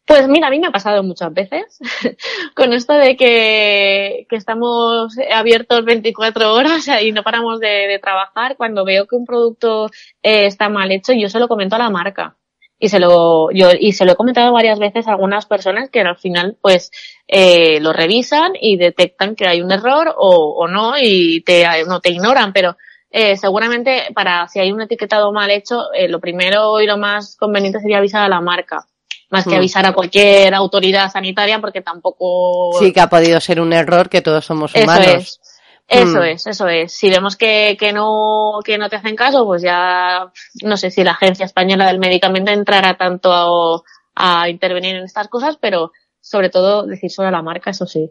Pues 0.06 0.28
mira, 0.28 0.48
a 0.48 0.50
mí 0.50 0.58
me 0.60 0.66
ha 0.66 0.70
pasado 0.70 1.02
muchas 1.02 1.32
veces 1.32 1.78
con 2.54 2.74
esto 2.74 2.92
de 2.92 3.16
que, 3.16 4.26
que, 4.28 4.36
estamos 4.36 5.16
abiertos 5.32 5.84
24 5.84 6.52
horas 6.52 6.86
y 7.02 7.12
no 7.12 7.22
paramos 7.22 7.58
de, 7.58 7.98
trabajar. 8.02 8.56
Cuando 8.56 8.84
veo 8.84 9.06
que 9.06 9.16
un 9.16 9.24
producto 9.24 9.86
eh, 10.22 10.46
está 10.46 10.68
mal 10.68 10.92
hecho, 10.92 11.14
yo 11.14 11.30
se 11.30 11.38
lo 11.38 11.48
comento 11.48 11.76
a 11.76 11.78
la 11.78 11.90
marca. 11.90 12.36
Y 12.78 12.90
se 12.90 13.00
lo, 13.00 13.50
yo, 13.52 13.70
y 13.78 13.92
se 13.92 14.04
lo 14.04 14.12
he 14.12 14.16
comentado 14.16 14.52
varias 14.52 14.78
veces 14.78 15.08
a 15.08 15.12
algunas 15.12 15.46
personas 15.46 15.88
que 15.88 16.00
al 16.00 16.18
final, 16.18 16.58
pues, 16.60 16.90
eh, 17.26 17.80
lo 17.80 17.94
revisan 17.94 18.52
y 18.60 18.76
detectan 18.76 19.36
que 19.36 19.46
hay 19.46 19.62
un 19.62 19.72
error 19.72 20.14
o, 20.18 20.54
o 20.58 20.68
no 20.68 20.94
y 21.00 21.40
te, 21.42 21.64
no 21.86 22.00
te 22.00 22.10
ignoran, 22.10 22.52
pero 22.52 22.76
eh, 23.10 23.36
seguramente 23.36 24.08
para 24.14 24.48
si 24.48 24.60
hay 24.60 24.72
un 24.72 24.82
etiquetado 24.82 25.32
mal 25.32 25.50
hecho, 25.50 25.92
eh, 25.94 26.08
lo 26.08 26.20
primero 26.20 26.80
y 26.80 26.86
lo 26.86 26.98
más 26.98 27.36
conveniente 27.36 27.80
sería 27.80 27.98
avisar 27.98 28.22
a 28.22 28.28
la 28.28 28.40
marca 28.40 28.86
más 29.30 29.44
que 29.44 29.50
hmm. 29.50 29.58
avisar 29.58 29.86
a 29.86 29.92
cualquier 29.92 30.54
autoridad 30.54 31.10
sanitaria 31.10 31.60
porque 31.60 31.80
tampoco... 31.80 32.78
Sí, 32.78 32.92
que 32.92 33.00
ha 33.00 33.08
podido 33.08 33.40
ser 33.40 33.60
un 33.60 33.72
error 33.72 34.08
que 34.08 34.22
todos 34.22 34.44
somos 34.44 34.74
humanos. 34.74 35.06
Eso 35.06 35.16
es. 35.16 35.40
Eso 35.86 36.20
hmm. 36.20 36.24
es, 36.24 36.46
eso 36.46 36.68
es. 36.68 36.92
Si 36.92 37.10
vemos 37.10 37.36
que, 37.36 37.76
que 37.78 37.92
no, 37.92 38.60
que 38.64 38.78
no 38.78 38.88
te 38.88 38.96
hacen 38.96 39.16
caso, 39.16 39.44
pues 39.44 39.62
ya 39.62 40.32
no 40.62 40.76
sé 40.76 40.90
si 40.90 41.04
la 41.04 41.12
Agencia 41.12 41.44
Española 41.44 41.86
del 41.86 41.98
Medicamento 41.98 42.50
entrará 42.50 42.96
tanto 42.96 43.82
a, 44.14 44.48
intervenir 44.48 44.96
en 44.96 45.04
estas 45.04 45.28
cosas, 45.28 45.58
pero 45.60 45.92
sobre 46.20 46.48
todo 46.48 46.86
decir 46.86 47.10
solo 47.10 47.28
a 47.28 47.32
la 47.32 47.42
marca, 47.42 47.70
eso 47.70 47.86
sí. 47.86 48.10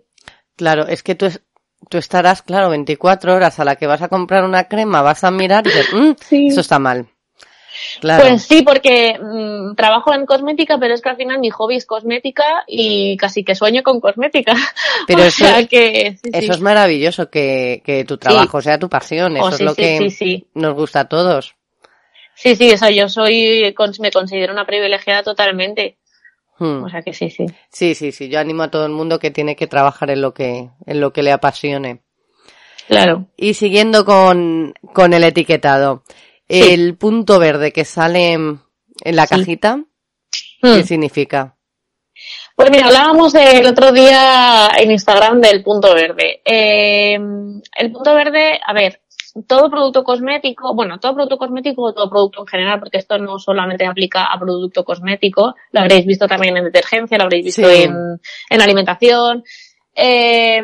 Claro, 0.56 0.86
es 0.88 1.02
que 1.02 1.16
tú, 1.16 1.28
tú 1.90 1.98
estarás, 1.98 2.44
claro, 2.44 2.70
24 2.70 3.34
horas 3.34 3.60
a 3.60 3.66
la 3.66 3.76
que 3.76 3.88
vas 3.88 4.04
a 4.04 4.10
comprar 4.10 4.44
una 4.44 4.66
crema, 4.66 5.02
vas 5.02 5.24
a 5.24 5.32
mirar 5.32 5.66
y 5.66 5.70
dices, 5.70 5.94
mm, 5.94 6.48
eso 6.48 6.62
está 6.62 6.78
mal. 6.78 7.08
Pues 8.02 8.44
sí, 8.44 8.62
porque 8.62 9.18
mm, 9.20 9.76
trabajo 9.76 10.14
en 10.14 10.26
cosmética, 10.26 10.78
pero 10.78 10.94
es 10.94 11.02
que 11.02 11.10
al 11.10 11.18
final 11.18 11.40
mi 11.40 11.50
hobby 11.50 11.76
es 11.76 11.86
cosmética 11.86 12.64
y 12.68 13.18
casi 13.18 13.44
que 13.44 13.56
sueño 13.56 13.84
con 13.84 14.00
cosmética. 14.00 14.54
Pero 15.08 15.24
eso, 15.24 15.46
que, 15.70 16.18
eso 16.24 16.52
es 16.52 16.60
maravilloso, 16.62 17.30
que, 17.30 17.82
que 17.86 18.06
tu 18.06 18.18
trabajo 18.18 18.62
sea 18.62 18.80
tu 18.80 18.90
pasión, 18.90 19.36
eso 19.38 19.46
oh, 19.46 19.50
es 19.50 19.62
lo 19.62 19.76
que 19.76 20.44
nos 20.54 20.74
gusta 20.76 21.02
a 21.02 21.10
todos. 21.10 21.56
Sí, 22.36 22.56
sí, 22.56 22.70
eso 22.70 22.90
yo 22.90 23.10
soy, 23.10 23.74
me 24.00 24.12
considero 24.12 24.54
una 24.54 24.66
privilegiada 24.66 25.24
totalmente. 25.24 25.98
Hmm. 26.60 26.84
O 26.84 26.90
sea 26.90 27.02
que 27.02 27.14
sí, 27.14 27.30
sí. 27.30 27.46
Sí, 27.70 27.96
sí, 27.96 28.12
sí, 28.12 28.30
yo 28.30 28.40
animo 28.40 28.64
a 28.64 28.72
todo 28.72 28.86
el 28.86 28.92
mundo 28.92 29.20
que 29.20 29.32
tiene 29.32 29.56
que 29.56 29.68
trabajar 29.68 30.10
en 30.10 30.22
lo 30.22 30.34
que, 30.34 30.70
en 30.86 31.00
lo 31.00 31.12
que 31.14 31.24
le 31.24 31.32
apasione. 31.32 32.02
Claro. 32.88 33.28
Y 33.38 33.54
siguiendo 33.54 34.06
con, 34.06 34.74
con 34.94 35.14
el 35.14 35.24
etiquetado. 35.24 36.04
El 36.54 36.96
punto 36.98 37.40
verde 37.40 37.72
que 37.72 37.84
sale 37.84 38.34
en 38.34 38.60
la 39.06 39.26
cajita, 39.26 39.84
¿qué 40.62 40.82
hmm. 40.82 40.84
significa? 40.84 41.56
Pues 42.56 42.70
mira, 42.70 42.86
hablábamos 42.86 43.34
el 43.34 43.66
otro 43.66 43.92
día 43.92 44.70
en 44.78 44.92
Instagram 44.92 45.42
del 45.42 45.64
punto 45.64 45.96
verde. 45.96 46.42
Eh, 46.46 47.16
el 47.16 47.92
punto 47.92 48.14
verde, 48.14 48.60
a 48.64 48.72
ver, 48.72 49.02
todo 49.48 49.72
producto 49.72 50.04
cosmético, 50.04 50.76
bueno, 50.76 51.00
todo 51.00 51.16
producto 51.16 51.40
cosmético 51.40 51.82
o 51.82 51.94
todo 51.94 52.08
producto 52.08 52.42
en 52.42 52.48
general, 52.48 52.80
porque 52.80 53.00
esto 53.00 53.18
no 53.18 53.40
solamente 53.40 53.88
aplica 53.88 54.26
a 54.26 54.40
producto 54.40 54.84
cosmético, 54.84 55.56
lo 55.72 55.80
habréis 55.80 56.06
visto 56.06 56.28
también 56.28 56.56
en 56.56 56.66
detergencia, 56.66 57.18
lo 57.18 57.24
habréis 57.24 57.46
visto 57.46 57.68
en, 57.68 58.22
en 58.50 58.62
alimentación. 58.62 59.44
Eh, 59.96 60.62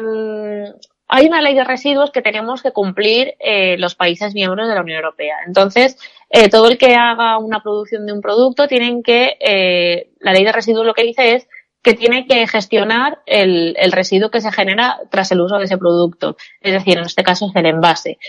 hay 1.11 1.25
una 1.25 1.41
ley 1.41 1.55
de 1.55 1.63
residuos 1.63 2.11
que 2.11 2.21
tenemos 2.21 2.61
que 2.61 2.71
cumplir 2.71 3.33
eh, 3.39 3.77
los 3.79 3.95
países 3.95 4.35
miembros 4.35 4.67
de 4.67 4.75
la 4.75 4.81
Unión 4.81 4.97
Europea. 4.97 5.37
Entonces, 5.45 5.97
eh, 6.29 6.49
todo 6.49 6.69
el 6.69 6.77
que 6.77 6.93
haga 6.93 7.39
una 7.39 7.63
producción 7.63 8.05
de 8.05 8.13
un 8.13 8.21
producto 8.21 8.67
tienen 8.67 9.01
que, 9.01 9.35
eh, 9.39 10.11
la 10.19 10.33
ley 10.33 10.43
de 10.43 10.51
residuos 10.51 10.85
lo 10.85 10.93
que 10.93 11.03
dice 11.03 11.33
es 11.33 11.47
que 11.81 11.95
tiene 11.95 12.27
que 12.27 12.45
gestionar 12.45 13.23
el, 13.25 13.75
el, 13.79 13.91
residuo 13.91 14.29
que 14.29 14.39
se 14.39 14.51
genera 14.51 14.99
tras 15.09 15.31
el 15.31 15.41
uso 15.41 15.57
de 15.57 15.65
ese 15.65 15.79
producto. 15.79 16.37
Es 16.61 16.73
decir, 16.73 16.99
en 16.99 17.05
este 17.05 17.23
caso 17.23 17.47
es 17.47 17.55
el 17.55 17.65
envase. 17.65 18.19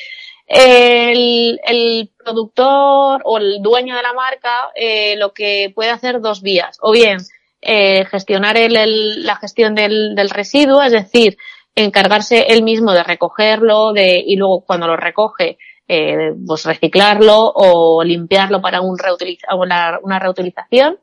El, 0.47 1.61
el 1.65 2.11
productor 2.17 3.21
o 3.25 3.39
el 3.39 3.61
dueño 3.61 3.95
de 3.95 4.03
la 4.03 4.15
marca 4.15 4.71
lo 5.19 5.35
que 5.35 5.71
puede 5.75 5.91
hacer 5.91 6.21
dos 6.21 6.41
vías. 6.43 6.79
O 6.81 6.93
bien, 6.93 7.19
gestionar 7.61 8.57
el, 8.57 9.27
la 9.27 9.37
gestión 9.37 9.75
del, 9.75 10.15
del 10.15 10.31
residuo, 10.31 10.83
es 10.83 10.93
decir, 10.93 11.37
encargarse 11.75 12.47
él 12.49 12.63
mismo 12.63 12.93
de 12.93 13.03
recogerlo 13.03 13.93
de, 13.93 14.23
y 14.25 14.37
luego 14.37 14.65
cuando 14.65 14.87
lo 14.87 14.97
recoge, 14.97 15.59
eh, 15.89 16.33
pues 16.47 16.65
reciclarlo 16.65 17.53
o 17.55 18.05
limpiarlo 18.05 18.61
para 18.61 18.81
un 18.81 18.99
reutiliza, 18.99 19.55
una, 19.55 19.99
una, 20.03 20.19
reutilización, 20.19 20.99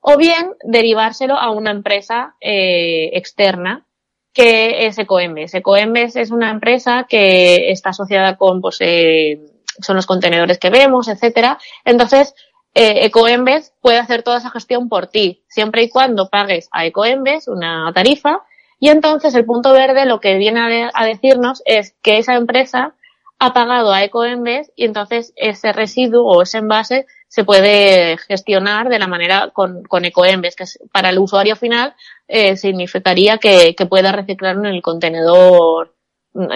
o 0.00 0.16
bien 0.16 0.52
derivárselo 0.64 1.36
a 1.36 1.50
una 1.50 1.70
empresa 1.70 2.36
eh, 2.40 3.10
externa 3.14 3.86
que 4.32 4.86
es 4.86 4.98
Ecoembes. 4.98 5.54
Ecoembes 5.54 6.16
es 6.16 6.30
una 6.30 6.50
empresa 6.50 7.06
que 7.08 7.70
está 7.72 7.90
asociada 7.90 8.36
con, 8.36 8.60
pues, 8.60 8.76
eh, 8.80 9.40
son 9.80 9.96
los 9.96 10.06
contenedores 10.06 10.58
que 10.58 10.70
vemos, 10.70 11.08
etcétera. 11.08 11.58
Entonces, 11.84 12.34
eh, 12.74 13.06
Ecoembes 13.06 13.74
puede 13.80 13.98
hacer 13.98 14.22
toda 14.22 14.38
esa 14.38 14.50
gestión 14.50 14.88
por 14.88 15.08
ti, 15.08 15.44
siempre 15.48 15.82
y 15.82 15.88
cuando 15.88 16.28
pagues 16.28 16.68
a 16.70 16.86
Ecoembes 16.86 17.48
una 17.48 17.90
tarifa 17.92 18.44
y 18.80 18.88
entonces 18.88 19.34
el 19.34 19.44
punto 19.44 19.72
verde 19.72 20.06
lo 20.06 20.20
que 20.20 20.36
viene 20.38 20.90
a, 20.92 21.04
decirnos 21.04 21.62
es 21.66 21.94
que 22.02 22.18
esa 22.18 22.34
empresa 22.34 22.94
ha 23.38 23.52
pagado 23.52 23.92
a 23.92 24.02
Ecoembes 24.02 24.72
y 24.74 24.86
entonces 24.86 25.32
ese 25.36 25.72
residuo 25.72 26.24
o 26.24 26.42
ese 26.42 26.58
envase 26.58 27.06
se 27.28 27.44
puede 27.44 28.16
gestionar 28.18 28.88
de 28.88 28.98
la 28.98 29.06
manera 29.06 29.50
con, 29.52 29.84
con 29.84 30.04
Ecoembes, 30.04 30.56
que 30.56 30.64
para 30.90 31.10
el 31.10 31.18
usuario 31.18 31.56
final 31.56 31.94
eh, 32.26 32.56
significaría 32.56 33.38
que, 33.38 33.74
que, 33.76 33.86
pueda 33.86 34.12
reciclarlo 34.12 34.68
en 34.68 34.74
el 34.74 34.82
contenedor 34.82 35.94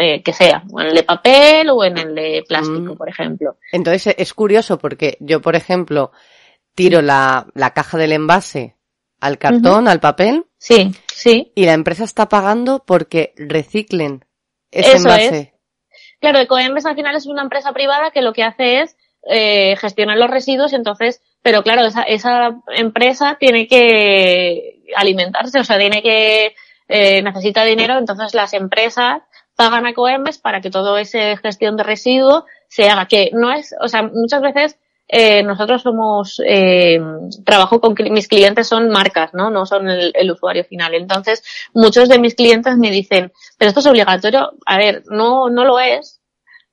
eh, 0.01 0.23
que 0.23 0.33
sea, 0.33 0.63
en 0.79 0.87
el 0.87 0.95
de 0.95 1.03
papel 1.03 1.69
o 1.71 1.85
en 1.85 1.99
el 1.99 2.15
de 2.15 2.45
plástico, 2.49 2.95
mm. 2.95 2.97
por 2.97 3.09
ejemplo. 3.09 3.57
Entonces 3.73 4.15
es 4.17 4.33
curioso 4.33 4.79
porque 4.79 5.17
yo, 5.21 5.41
por 5.41 5.57
ejemplo, 5.57 6.13
tiro 6.75 7.03
la, 7.03 7.49
la 7.55 7.73
caja 7.73 7.99
del 7.99 8.13
envase 8.13 8.77
al 9.21 9.39
cartón, 9.39 9.89
al 9.89 10.01
papel. 10.01 10.45
Sí, 10.65 10.93
sí. 11.13 11.53
Y 11.55 11.67
la 11.67 11.75
empresa 11.75 12.05
está 12.05 12.31
pagando 12.31 12.83
porque 12.87 13.35
reciclen 13.37 14.25
ese 14.71 14.93
Eso 14.93 14.97
envase. 14.97 15.39
Es. 15.39 15.49
Claro, 16.21 16.39
Ecoembes 16.39 16.87
al 16.87 16.95
final 16.95 17.15
es 17.15 17.27
una 17.27 17.43
empresa 17.43 17.75
privada 17.75 18.13
que 18.13 18.23
lo 18.23 18.33
que 18.33 18.45
hace 18.45 18.81
es 18.81 18.97
eh, 19.29 19.77
gestionar 19.77 20.17
los 20.17 20.31
residuos, 20.31 20.73
entonces, 20.73 21.21
pero 21.43 21.63
claro, 21.63 21.85
esa, 21.85 22.01
esa 22.05 22.63
empresa 22.75 23.37
tiene 23.39 23.69
que 23.69 24.83
alimentarse, 24.97 25.61
o 25.61 25.65
sea, 25.65 25.79
tiene 25.79 26.01
que, 26.03 26.55
eh, 26.89 27.21
necesita 27.21 27.63
dinero, 27.67 27.99
entonces 27.99 28.33
las 28.33 28.55
empresas 28.55 29.21
pagan 29.57 29.85
a 29.85 29.91
Ecoembes 29.91 30.39
para 30.39 30.63
que 30.63 30.71
todo 30.71 30.97
ese 30.97 31.37
gestión 31.37 31.77
de 31.77 31.83
residuos 31.83 32.45
se 32.69 32.89
haga, 32.89 33.07
que 33.07 33.29
no 33.35 33.53
es, 33.53 33.75
o 33.83 33.89
sea, 33.89 34.03
muchas 34.03 34.41
veces 34.41 34.79
eh, 35.07 35.43
nosotros 35.43 35.83
somos, 35.83 36.41
eh, 36.47 36.99
trabajo 37.45 37.81
con 37.81 37.95
mis 38.11 38.29
clientes 38.29 38.67
son 38.67 38.89
marcas, 38.89 39.35
¿no? 39.35 39.51
No 39.51 39.67
son 39.67 39.89
el, 39.89 40.31
usuario 40.31 40.65
final. 40.65 40.95
Entonces, 40.95 41.45
muchos 41.75 42.09
de 42.09 42.19
mis 42.19 42.35
clientes 42.35 42.77
me 42.79 42.91
dicen, 42.91 43.33
pero 43.59 43.69
esto 43.69 43.81
es 43.81 43.87
obligatorio. 43.87 44.53
A 44.67 44.79
ver, 44.79 45.03
no, 45.11 45.51
no 45.51 45.65
lo 45.65 45.79
es, 45.79 46.21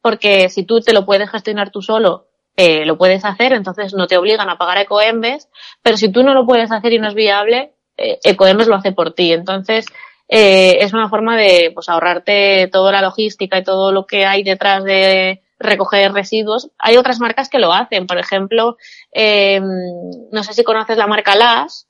porque 0.01 0.49
si 0.49 0.63
tú 0.63 0.79
te 0.81 0.93
lo 0.93 1.05
puedes 1.05 1.29
gestionar 1.29 1.71
tú 1.71 1.81
solo, 1.81 2.27
eh, 2.55 2.85
lo 2.85 2.97
puedes 2.97 3.23
hacer, 3.25 3.53
entonces 3.53 3.93
no 3.93 4.07
te 4.07 4.17
obligan 4.17 4.49
a 4.49 4.57
pagar 4.57 4.77
Ecoembes, 4.77 5.49
pero 5.81 5.97
si 5.97 6.11
tú 6.11 6.23
no 6.23 6.33
lo 6.33 6.45
puedes 6.45 6.71
hacer 6.71 6.93
y 6.93 6.99
no 6.99 7.07
es 7.07 7.13
viable, 7.13 7.73
eh, 7.97 8.19
Ecoembes 8.23 8.67
lo 8.67 8.75
hace 8.75 8.91
por 8.91 9.13
ti. 9.13 9.33
Entonces, 9.33 9.85
eh, 10.27 10.77
es 10.79 10.93
una 10.93 11.09
forma 11.09 11.37
de 11.37 11.71
pues 11.73 11.89
ahorrarte 11.89 12.69
toda 12.71 12.91
la 12.91 13.01
logística 13.01 13.57
y 13.57 13.63
todo 13.63 13.91
lo 13.91 14.05
que 14.05 14.25
hay 14.25 14.43
detrás 14.43 14.83
de 14.83 15.40
recoger 15.61 16.11
residuos. 16.13 16.69
Hay 16.77 16.97
otras 16.97 17.19
marcas 17.19 17.49
que 17.49 17.59
lo 17.59 17.73
hacen, 17.73 18.07
por 18.07 18.17
ejemplo, 18.17 18.77
eh, 19.13 19.61
no 19.61 20.43
sé 20.43 20.53
si 20.53 20.63
conoces 20.63 20.97
la 20.97 21.07
marca 21.07 21.35
Las. 21.35 21.87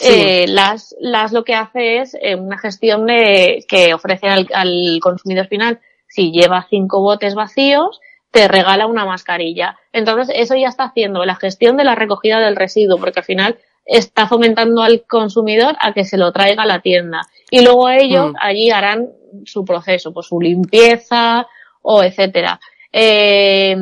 Eh, 0.00 0.46
Las, 0.48 0.94
Las 0.98 1.32
lo 1.32 1.44
que 1.44 1.54
hace 1.54 1.98
es 1.98 2.16
eh, 2.20 2.34
una 2.34 2.58
gestión 2.58 3.06
de, 3.06 3.64
que 3.68 3.94
ofrece 3.94 4.26
al, 4.26 4.48
al 4.52 4.98
consumidor 5.00 5.46
final. 5.46 5.80
Si 6.08 6.32
lleva 6.32 6.66
cinco 6.68 7.00
botes 7.00 7.34
vacíos, 7.34 8.00
te 8.30 8.48
regala 8.48 8.86
una 8.86 9.04
mascarilla. 9.04 9.78
Entonces, 9.92 10.34
eso 10.36 10.56
ya 10.56 10.68
está 10.68 10.84
haciendo 10.84 11.24
la 11.24 11.36
gestión 11.36 11.76
de 11.76 11.84
la 11.84 11.94
recogida 11.94 12.40
del 12.40 12.56
residuo, 12.56 12.98
porque 12.98 13.20
al 13.20 13.24
final 13.24 13.58
está 13.86 14.26
fomentando 14.26 14.82
al 14.82 15.04
consumidor 15.06 15.76
a 15.80 15.92
que 15.92 16.04
se 16.04 16.16
lo 16.16 16.32
traiga 16.32 16.64
a 16.64 16.66
la 16.66 16.80
tienda. 16.80 17.20
Y 17.50 17.62
luego 17.62 17.88
ellos 17.88 18.32
mm. 18.32 18.36
allí 18.40 18.70
harán 18.70 19.10
su 19.44 19.64
proceso, 19.64 20.12
pues 20.12 20.26
su 20.26 20.40
limpieza 20.40 21.46
o 21.82 22.02
etcétera. 22.02 22.58
Eh, 22.96 23.76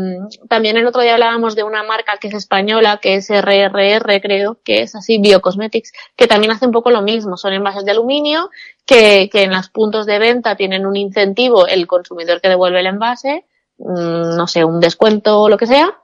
también 0.49 0.79
el 0.79 0.87
otro 0.87 1.03
día 1.03 1.13
hablábamos 1.13 1.55
de 1.55 1.65
una 1.65 1.83
marca 1.83 2.17
que 2.17 2.29
es 2.29 2.35
española, 2.35 2.97
que 2.97 3.17
es 3.17 3.29
RRR, 3.29 4.23
creo, 4.23 4.57
que 4.65 4.81
es 4.81 4.95
así, 4.95 5.19
Biocosmetics, 5.19 5.93
que 6.17 6.27
también 6.27 6.51
hace 6.51 6.65
un 6.65 6.73
poco 6.73 6.91
lo 6.91 7.03
mismo. 7.03 7.37
Son 7.37 7.53
envases 7.53 7.85
de 7.85 7.91
aluminio 7.91 8.49
que, 8.87 9.29
que 9.31 9.43
en 9.43 9.51
los 9.51 9.69
puntos 9.69 10.07
de 10.07 10.19
venta 10.19 10.57
tienen 10.57 10.87
un 10.87 10.97
incentivo 10.97 11.67
el 11.67 11.87
consumidor 11.87 12.41
que 12.41 12.49
devuelve 12.49 12.81
el 12.81 12.87
envase, 12.87 13.45
mm, 13.77 14.35
no 14.35 14.47
sé, 14.47 14.65
un 14.65 14.81
descuento 14.81 15.43
o 15.43 15.51
lo 15.51 15.59
que 15.59 15.67
sea, 15.67 15.95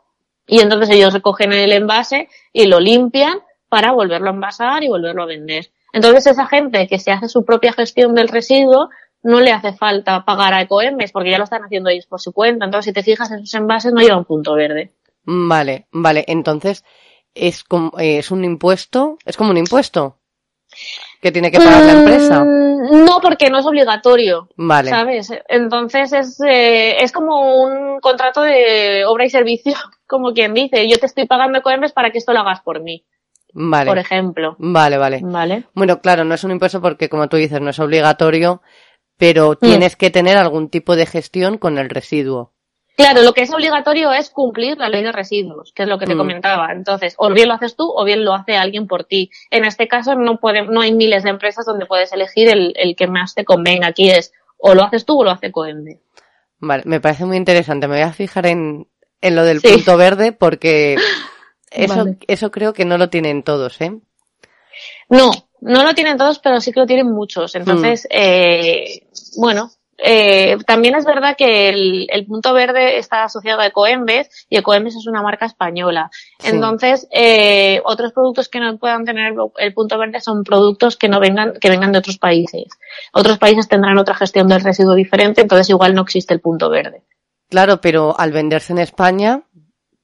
y 0.47 0.61
entonces 0.61 0.91
ellos 0.91 1.15
recogen 1.15 1.55
el 1.55 1.73
envase 1.73 2.29
y 2.53 2.67
lo 2.67 2.79
limpian 2.79 3.41
para 3.71 3.93
volverlo 3.93 4.29
a 4.29 4.35
envasar 4.35 4.85
y 4.85 4.89
volverlo 4.89 5.23
a 5.23 5.27
vender. 5.27 5.71
Entonces 5.95 6.27
esa 6.27 6.47
gente 6.47 6.87
que 6.87 6.99
se 6.99 7.11
hace 7.11 7.31
su 7.31 7.47
propia 7.47 7.73
gestión 7.73 8.15
del 8.15 8.29
residuo 8.29 8.91
no 9.23 9.41
le 9.41 9.53
hace 9.53 9.73
falta 9.73 10.25
pagar 10.25 10.55
a 10.55 10.63
Ecoembes 10.63 11.13
porque 11.13 11.31
ya 11.31 11.39
lo 11.39 11.45
están 11.45 11.65
haciendo 11.65 11.91
ellos 11.91 12.07
por 12.07 12.21
su 12.21 12.33
cuenta. 12.33 12.65
Entonces, 12.65 12.91
si 12.91 12.93
te 12.93 13.03
fijas 13.03 13.31
en 13.31 13.41
sus 13.41 13.55
envases, 13.55 13.93
no 13.93 14.01
lleva 14.01 14.17
un 14.17 14.25
punto 14.25 14.55
verde. 14.55 14.93
Vale, 15.25 15.87
vale. 15.93 16.25
Entonces, 16.29 16.85
es 17.35 17.65
como, 17.65 17.93
eh, 17.99 18.19
es 18.19 18.31
un 18.31 18.45
impuesto, 18.45 19.19
es 19.25 19.37
como 19.37 19.51
un 19.51 19.59
impuesto 19.59 20.17
que 21.21 21.33
tiene 21.33 21.51
que 21.51 21.59
pagar 21.59 21.83
la 21.83 21.93
empresa. 21.93 22.45
Mm, 22.45 23.05
no, 23.05 23.21
porque 23.21 23.51
no 23.51 23.59
es 23.59 23.67
obligatorio. 23.67 24.49
Vale. 24.57 24.91
¿Sabes? 24.91 25.31
Entonces 25.49 26.13
es, 26.13 26.41
eh, 26.41 27.03
es 27.03 27.13
como 27.13 27.63
un 27.63 28.01
contrato 28.01 28.43
de 28.43 29.05
obra 29.07 29.25
y 29.25 29.31
servicio, 29.31 29.75
como 30.07 30.33
quien 30.33 30.55
dice, 30.55 30.89
yo 30.89 30.99
te 30.99 31.07
estoy 31.07 31.27
pagando 31.27 31.59
Ecoembes 31.59 31.93
para 31.93 32.11
que 32.11 32.19
esto 32.19 32.33
lo 32.33 32.41
hagas 32.41 32.61
por 32.61 32.81
mí. 32.81 33.05
Vale. 33.55 33.89
Por 33.89 33.99
ejemplo. 33.99 34.57
Vale, 34.59 34.99
vale. 34.99 35.21
Vale. 35.23 35.65
Bueno, 35.75 36.01
claro, 36.01 36.25
no 36.25 36.35
es 36.35 36.45
un 36.45 36.53
impuesto 36.53 36.81
porque, 36.81 37.09
como 37.09 37.29
tú 37.29 37.39
dices, 37.39 37.61
no 37.61 37.71
es 37.71 37.79
obligatorio, 37.79 38.63
pero 39.19 39.53
mm. 39.53 39.57
tienes 39.61 39.97
que 39.97 40.11
tener 40.11 40.39
algún 40.39 40.71
tipo 40.71 40.97
de 40.97 41.05
gestión 41.05 41.59
con 41.59 41.77
el 41.77 41.91
residuo. 41.91 42.53
Claro, 42.97 43.23
lo 43.23 43.33
que 43.33 43.43
es 43.43 43.53
obligatorio 43.53 44.13
es 44.13 44.31
cumplir 44.31 44.77
la 44.79 44.89
ley 44.89 45.05
de 45.05 45.13
residuos, 45.13 45.73
que 45.73 45.85
es 45.85 45.89
lo 45.89 45.99
que 45.99 46.07
te 46.07 46.15
mm. 46.15 46.19
comentaba. 46.19 46.73
Entonces, 46.73 47.15
o 47.19 47.33
bien 47.33 47.49
lo 47.49 47.55
haces 47.55 47.77
tú 47.77 47.93
o 47.95 48.05
bien 48.05 48.25
lo 48.25 48.35
hace 48.35 48.57
alguien 48.57 48.89
por 48.89 49.05
ti. 49.05 49.31
En 49.51 49.65
este 49.65 49.87
caso 49.87 50.17
no 50.17 50.41
puede, 50.41 50.63
no 50.63 50.81
hay 50.81 50.93
miles 50.93 51.23
de 51.23 51.31
empresas 51.31 51.65
donde 51.65 51.87
puedes 51.87 52.13
elegir 52.13 52.49
el, 52.49 52.73
el 52.77 52.97
que 52.97 53.07
más 53.07 53.35
te 53.35 53.45
convenga. 53.45 53.89
Aquí 53.89 54.11
es 54.11 54.33
o 54.57 54.75
lo 54.75 54.83
haces 54.83 55.05
tú 55.05 55.21
o 55.21 55.25
lo 55.25 55.31
hace 55.31 55.53
Coende. 55.53 56.01
Vale, 56.59 56.83
me 56.87 57.01
parece 57.01 57.25
muy 57.25 57.37
interesante. 57.37 57.87
Me 57.87 57.95
voy 57.95 58.03
a 58.03 58.13
fijar 58.13 58.47
en, 58.47 58.89
en 59.21 59.37
lo 59.37 59.45
del 59.45 59.61
punto 59.61 59.97
verde 59.97 60.33
porque 60.33 60.97
eso, 61.71 62.05
eso 62.27 62.51
creo 62.51 62.73
que 62.73 62.85
no 62.85 62.99
lo 62.99 63.11
tienen 63.11 63.45
todos, 63.45 63.81
¿eh? 63.81 63.93
No, 65.09 65.31
no 65.61 65.83
lo 65.83 65.95
tienen 65.95 66.17
todos, 66.17 66.39
pero 66.39 66.61
sí 66.61 66.73
que 66.73 66.81
lo 66.81 66.87
tienen 66.87 67.11
muchos. 67.11 67.55
Entonces, 67.55 68.05
mm. 68.05 68.15
eh, 68.15 69.03
bueno, 69.37 69.71
eh, 70.01 70.57
también 70.65 70.95
es 70.95 71.05
verdad 71.05 71.35
que 71.37 71.69
el, 71.71 72.27
punto 72.27 72.55
verde 72.55 72.99
está 72.99 73.25
asociado 73.25 73.61
a 73.61 73.67
Ecoembes 73.67 74.47
y 74.49 74.57
Ecoembes 74.57 74.95
es 74.95 75.07
una 75.09 75.23
marca 75.23 75.47
española. 75.47 76.11
Entonces, 76.45 77.09
eh, 77.11 77.81
otros 77.85 78.13
productos 78.13 78.49
que 78.49 78.61
no 78.61 78.79
puedan 78.79 79.05
tener 79.05 79.35
el 79.57 79.75
punto 79.75 79.99
verde 79.99 80.21
son 80.21 80.45
productos 80.45 80.97
que 80.97 81.09
no 81.09 81.19
vengan, 81.19 81.55
que 81.61 81.69
vengan 81.69 81.91
de 81.91 81.99
otros 81.99 82.19
países. 82.19 82.67
Otros 83.13 83.39
países 83.39 83.69
tendrán 83.69 83.99
otra 83.99 84.15
gestión 84.15 84.47
del 84.47 84.61
residuo 84.61 84.95
diferente, 84.95 85.41
entonces 85.41 85.69
igual 85.71 85.95
no 85.95 86.03
existe 86.03 86.33
el 86.33 86.41
punto 86.41 86.71
verde. 86.71 87.03
Claro, 87.51 87.81
pero 87.81 88.19
al 88.19 88.31
venderse 88.31 88.73
en 88.73 88.79
España 88.79 89.43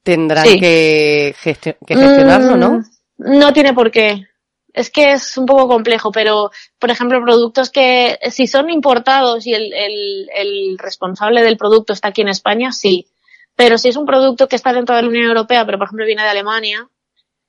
tendrán 0.03 0.43
que, 0.43 1.33
gestionarlo, 1.41 2.57
¿no? 2.57 2.79
Mm, 3.17 3.39
no 3.39 3.53
tiene 3.53 3.73
por 3.73 3.91
qué 3.91 4.25
es 4.75 4.89
que 4.89 5.13
es 5.13 5.37
un 5.37 5.45
poco 5.45 5.69
complejo, 5.69 6.11
pero 6.11 6.51
por 6.79 6.91
ejemplo, 6.91 7.21
productos 7.23 7.69
que 7.69 8.19
si 8.29 8.45
son 8.45 8.69
importados 8.69 9.47
y 9.47 9.53
el, 9.53 9.73
el, 9.73 10.29
el, 10.35 10.77
responsable 10.77 11.41
del 11.43 11.57
producto 11.57 11.93
está 11.93 12.09
aquí 12.09 12.21
en 12.21 12.27
España, 12.27 12.73
sí. 12.73 13.07
Pero 13.55 13.77
si 13.77 13.87
es 13.87 13.95
un 13.95 14.05
producto 14.05 14.49
que 14.49 14.57
está 14.57 14.73
dentro 14.73 14.93
de 14.95 15.03
la 15.03 15.07
Unión 15.07 15.27
Europea, 15.27 15.65
pero 15.65 15.77
por 15.77 15.87
ejemplo 15.87 16.05
viene 16.05 16.23
de 16.23 16.29
Alemania, 16.29 16.89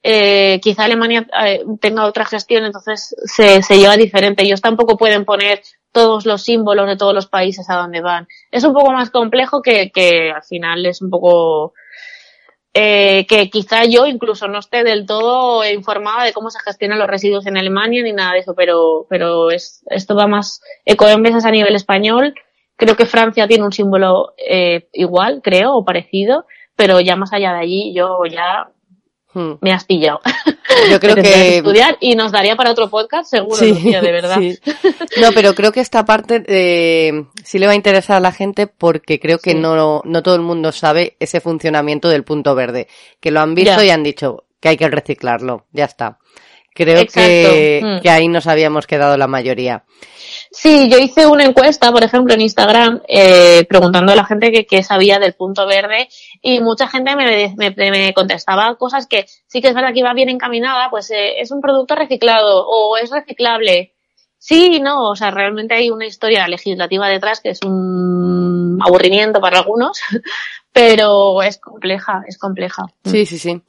eh, 0.05 0.61
quizá 0.63 0.85
Alemania 0.85 1.27
eh, 1.45 1.65
tenga 1.81 2.07
otra 2.07 2.25
gestión, 2.25 2.65
entonces 2.65 3.17
se, 3.25 3.61
se 3.61 3.77
lleva 3.77 3.97
diferente. 3.97 4.45
Ellos 4.45 4.61
tampoco 4.61 4.97
pueden 4.97 5.25
poner 5.25 5.63
todos 5.91 6.27
los 6.27 6.45
símbolos 6.45 6.87
de 6.87 6.97
todos 6.97 7.13
los 7.13 7.27
países 7.27 7.69
a 7.71 7.75
donde 7.75 8.03
van. 8.03 8.29
Es 8.53 8.63
un 8.63 8.73
poco 8.73 8.93
más 8.93 9.11
complejo 9.11 9.63
que, 9.63 9.91
que 9.91 10.31
al 10.31 10.45
final 10.45 10.87
es 10.87 11.03
un 11.03 11.11
poco 11.11 11.75
eh, 12.79 13.27
que 13.27 13.49
quizá 13.49 13.85
yo 13.85 14.07
incluso 14.07 14.49
no 14.49 14.59
esté 14.59 14.85
del 14.85 15.07
todo 15.07 15.65
informada 15.69 16.25
de 16.25 16.33
cómo 16.33 16.51
se 16.51 16.61
gestionan 16.61 16.99
los 16.99 17.09
residuos 17.09 17.47
en 17.47 17.57
Alemania 17.57 18.03
ni 18.03 18.13
nada 18.13 18.35
de 18.35 18.41
eso, 18.41 18.55
pero, 18.55 19.07
pero 19.09 19.51
es, 19.51 19.83
esto 19.89 20.15
va 20.15 20.27
más 20.27 20.61
ecoembes 20.85 21.45
a 21.45 21.51
nivel 21.51 21.75
español. 21.75 22.35
Creo 22.77 22.97
que 22.97 23.07
Francia 23.07 23.49
tiene 23.49 23.65
un 23.65 23.73
símbolo 23.73 24.35
eh, 24.37 24.89
igual, 24.93 25.41
creo, 25.43 25.75
o 25.75 25.85
parecido, 25.85 26.45
pero 26.77 27.01
ya 27.01 27.17
más 27.17 27.33
allá 27.33 27.55
de 27.55 27.61
allí 27.61 27.95
yo 27.95 28.19
ya 28.31 28.69
Hmm. 29.37 29.59
me 29.61 29.71
has 29.71 29.85
pillado. 29.85 30.21
Yo 30.91 31.01
creo 31.01 31.15
que... 31.15 31.59
estudiar 31.59 31.97
y 32.01 32.15
nos 32.15 32.33
daría 32.33 32.57
para 32.57 32.71
otro 32.71 32.89
podcast, 32.89 33.31
seguro, 33.31 33.57
de 33.57 34.13
verdad. 34.13 34.41
No, 35.21 35.33
pero 35.35 35.55
creo 35.55 35.73
que 35.73 35.81
esta 35.81 36.05
parte 36.05 36.45
eh, 36.47 37.27
sí 37.45 37.59
le 37.59 37.67
va 37.67 37.73
a 37.73 37.77
interesar 37.77 38.17
a 38.17 38.21
la 38.21 38.33
gente 38.33 38.67
porque 38.67 39.19
creo 39.19 39.39
que 39.39 39.55
no, 39.55 40.03
no 40.05 40.23
todo 40.23 40.35
el 40.35 40.43
mundo 40.43 40.73
sabe 40.73 41.17
ese 41.21 41.41
funcionamiento 41.41 42.09
del 42.09 42.25
punto 42.25 42.55
verde. 42.55 42.89
Que 43.21 43.31
lo 43.31 43.41
han 43.41 43.55
visto 43.55 43.83
y 43.83 43.91
han 43.91 44.03
dicho 44.03 44.45
que 44.61 44.69
hay 44.69 44.77
que 44.77 44.89
reciclarlo. 44.89 45.67
Ya 45.73 45.85
está. 45.85 46.19
Creo 46.77 47.07
que, 47.07 47.81
hmm. 47.83 48.03
que 48.03 48.11
ahí 48.11 48.29
nos 48.29 48.47
habíamos 48.47 48.87
quedado 48.87 49.17
la 49.17 49.27
mayoría. 49.27 49.85
Sí, 50.51 50.89
yo 50.91 50.99
hice 50.99 51.27
una 51.27 51.45
encuesta, 51.45 51.91
por 51.91 52.05
ejemplo, 52.05 52.35
en 52.35 52.43
Instagram, 52.43 53.03
eh, 53.09 53.65
preguntando 53.69 54.13
a 54.13 54.17
la 54.17 54.25
gente 54.25 54.67
que, 54.67 54.83
sabía 54.83 55.19
del 55.19 55.35
punto 55.35 55.67
verde 55.67 56.09
y 56.43 56.61
mucha 56.61 56.87
gente 56.87 57.17
me, 57.17 57.55
me, 57.57 58.15
contestaba 58.15 58.77
cosas 58.77 59.07
que 59.07 59.27
sí 59.47 59.61
que 59.61 59.69
es 59.69 59.75
verdad 59.75 59.93
que 59.93 60.01
iba 60.01 60.13
bien 60.13 60.29
encaminada, 60.29 60.91
pues 60.91 61.11
eh, 61.11 61.41
es 61.41 61.51
un 61.51 61.61
producto 61.61 61.95
reciclado 61.95 62.67
o 62.69 62.97
es 62.97 63.11
reciclable. 63.11 63.95
Sí 64.39 64.79
no, 64.81 65.11
o 65.11 65.17
sea, 65.17 65.31
realmente 65.31 65.75
hay 65.75 65.91
una 65.91 66.07
historia 66.07 66.47
legislativa 66.47 67.09
detrás 67.09 67.41
que 67.41 67.51
es 67.51 67.61
un 67.65 68.79
aburrimiento 68.85 69.41
para 69.41 69.59
algunos, 69.59 70.01
pero 70.73 71.43
es 71.43 71.59
compleja, 71.59 72.23
es 72.29 72.39
compleja. 72.39 72.85
Sí, 73.05 73.27
sí, 73.27 73.39
sí. 73.39 73.63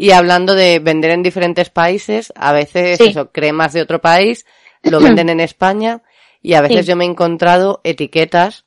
Y 0.00 0.12
hablando 0.12 0.54
de 0.54 0.78
vender 0.78 1.10
en 1.10 1.24
diferentes 1.24 1.70
países, 1.70 2.32
a 2.36 2.52
veces 2.52 3.00
eso, 3.00 3.32
cremas 3.32 3.72
de 3.72 3.82
otro 3.82 4.00
país, 4.00 4.46
lo 4.84 5.00
venden 5.02 5.28
en 5.28 5.40
España 5.40 6.02
y 6.40 6.54
a 6.54 6.60
veces 6.60 6.86
yo 6.86 6.94
me 6.94 7.04
he 7.04 7.08
encontrado 7.08 7.80
etiquetas 7.82 8.64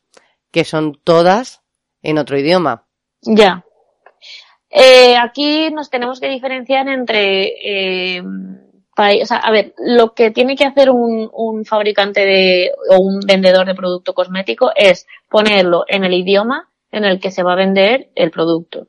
que 0.51 0.65
son 0.65 0.99
todas 1.03 1.63
en 2.03 2.17
otro 2.17 2.37
idioma. 2.37 2.85
Ya. 3.21 3.65
Eh, 4.69 5.15
aquí 5.15 5.69
nos 5.71 5.89
tenemos 5.89 6.19
que 6.19 6.27
diferenciar 6.27 6.89
entre, 6.89 8.17
eh, 8.17 8.21
o 8.21 9.25
sea, 9.25 9.37
a 9.37 9.51
ver, 9.51 9.73
lo 9.77 10.13
que 10.13 10.31
tiene 10.31 10.57
que 10.57 10.65
hacer 10.65 10.89
un, 10.89 11.29
un 11.31 11.63
fabricante 11.63 12.25
de, 12.25 12.71
o 12.89 12.99
un 12.99 13.21
vendedor 13.21 13.65
de 13.65 13.75
producto 13.75 14.13
cosmético 14.13 14.71
es 14.75 15.07
ponerlo 15.29 15.85
en 15.87 16.03
el 16.03 16.13
idioma 16.13 16.69
en 16.91 17.05
el 17.05 17.21
que 17.21 17.31
se 17.31 17.41
va 17.41 17.53
a 17.53 17.57
vender 17.57 18.09
el 18.15 18.31
producto. 18.31 18.87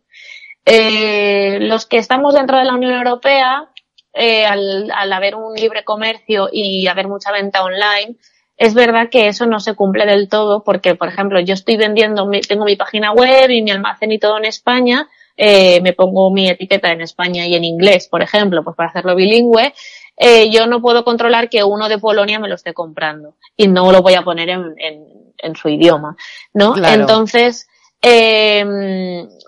Eh, 0.64 1.59
los 1.61 1.87
que 1.87 1.98
estamos 1.98 2.35
dentro 2.35 2.59
de 2.59 2.64
la 2.64 2.75
Unión 2.75 2.92
Europea, 2.92 3.68
eh, 4.14 4.44
al, 4.44 4.90
al, 4.90 5.12
haber 5.12 5.35
un 5.35 5.55
libre 5.55 5.85
comercio 5.85 6.48
y 6.53 6.87
haber 6.87 7.09
mucha 7.09 7.33
venta 7.33 7.64
online, 7.64 8.16
es 8.57 8.75
verdad 8.75 9.09
que 9.11 9.27
eso 9.27 9.46
no 9.46 9.59
se 9.59 9.75
cumple 9.75 10.07
del 10.07 10.29
todo 10.29 10.62
porque, 10.62 10.94
por 10.94 11.09
ejemplo, 11.09 11.40
yo 11.40 11.55
estoy 11.55 11.77
vendiendo, 11.77 12.31
tengo 12.46 12.64
mi 12.64 12.77
página 12.77 13.12
web 13.12 13.51
y 13.51 13.62
mi 13.62 13.70
almacén 13.70 14.12
y 14.12 14.18
todo 14.18 14.38
en 14.38 14.44
España, 14.44 15.09
eh, 15.37 15.81
me 15.81 15.94
pongo 15.94 16.31
mi 16.31 16.48
etiqueta 16.48 16.92
en 16.92 17.01
España 17.01 17.46
y 17.46 17.55
en 17.55 17.64
inglés, 17.64 18.07
por 18.09 18.22
ejemplo, 18.22 18.62
pues 18.62 18.77
para 18.77 18.90
hacerlo 18.90 19.16
bilingüe, 19.16 19.75
eh, 20.16 20.51
yo 20.51 20.66
no 20.66 20.81
puedo 20.81 21.05
controlar 21.05 21.48
que 21.48 21.64
uno 21.64 21.88
de 21.88 21.98
Polonia 21.98 22.38
me 22.38 22.48
lo 22.48 22.55
esté 22.55 22.75
comprando 22.75 23.35
y 23.57 23.66
no 23.66 23.90
lo 23.90 24.03
voy 24.03 24.14
a 24.14 24.22
poner 24.22 24.51
en, 24.51 24.75
en, 24.79 25.57
su 25.57 25.68
idioma, 25.68 26.16
¿no? 26.53 26.77
Entonces, 26.77 27.68
eh, 28.03 28.65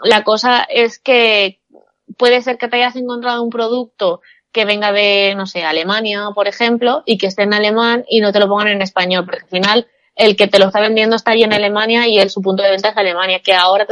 la 0.05 0.25
cosa 0.25 0.62
es 0.62 0.99
que 0.99 1.61
puede 2.17 2.40
ser 2.43 2.59
que 2.59 2.69
te 2.69 2.77
hayas 2.77 2.97
encontrado 2.97 3.43
un 3.43 3.51
producto 3.51 4.21
que 4.53 4.64
venga 4.64 4.93
de, 4.93 5.35
no 5.37 5.47
sé, 5.47 5.64
Alemania, 5.64 6.29
por 6.35 6.47
ejemplo, 6.47 7.03
y 7.07 7.19
que 7.19 7.27
esté 7.27 7.43
en 7.43 7.55
alemán 7.55 8.05
y 8.09 8.21
no 8.21 8.33
te 8.33 8.38
lo 8.38 8.49
pongan 8.49 8.69
en 8.69 8.83
español, 8.83 9.25
porque 9.25 9.43
al 9.43 9.49
final 9.49 9.88
el 10.14 10.37
que 10.37 10.47
te 10.47 10.61
lo 10.61 10.67
está 10.67 10.81
vendiendo 10.81 11.17
está 11.17 11.33
ahí 11.33 11.43
en 11.43 11.53
Alemania 11.53 12.07
y 12.07 12.19
el, 12.19 12.31
su 12.31 12.40
punto 12.40 12.62
de 12.62 12.71
venta 12.71 12.90
es 12.90 12.97
Alemania, 12.97 13.40
que 13.40 13.53
ahora, 13.53 13.85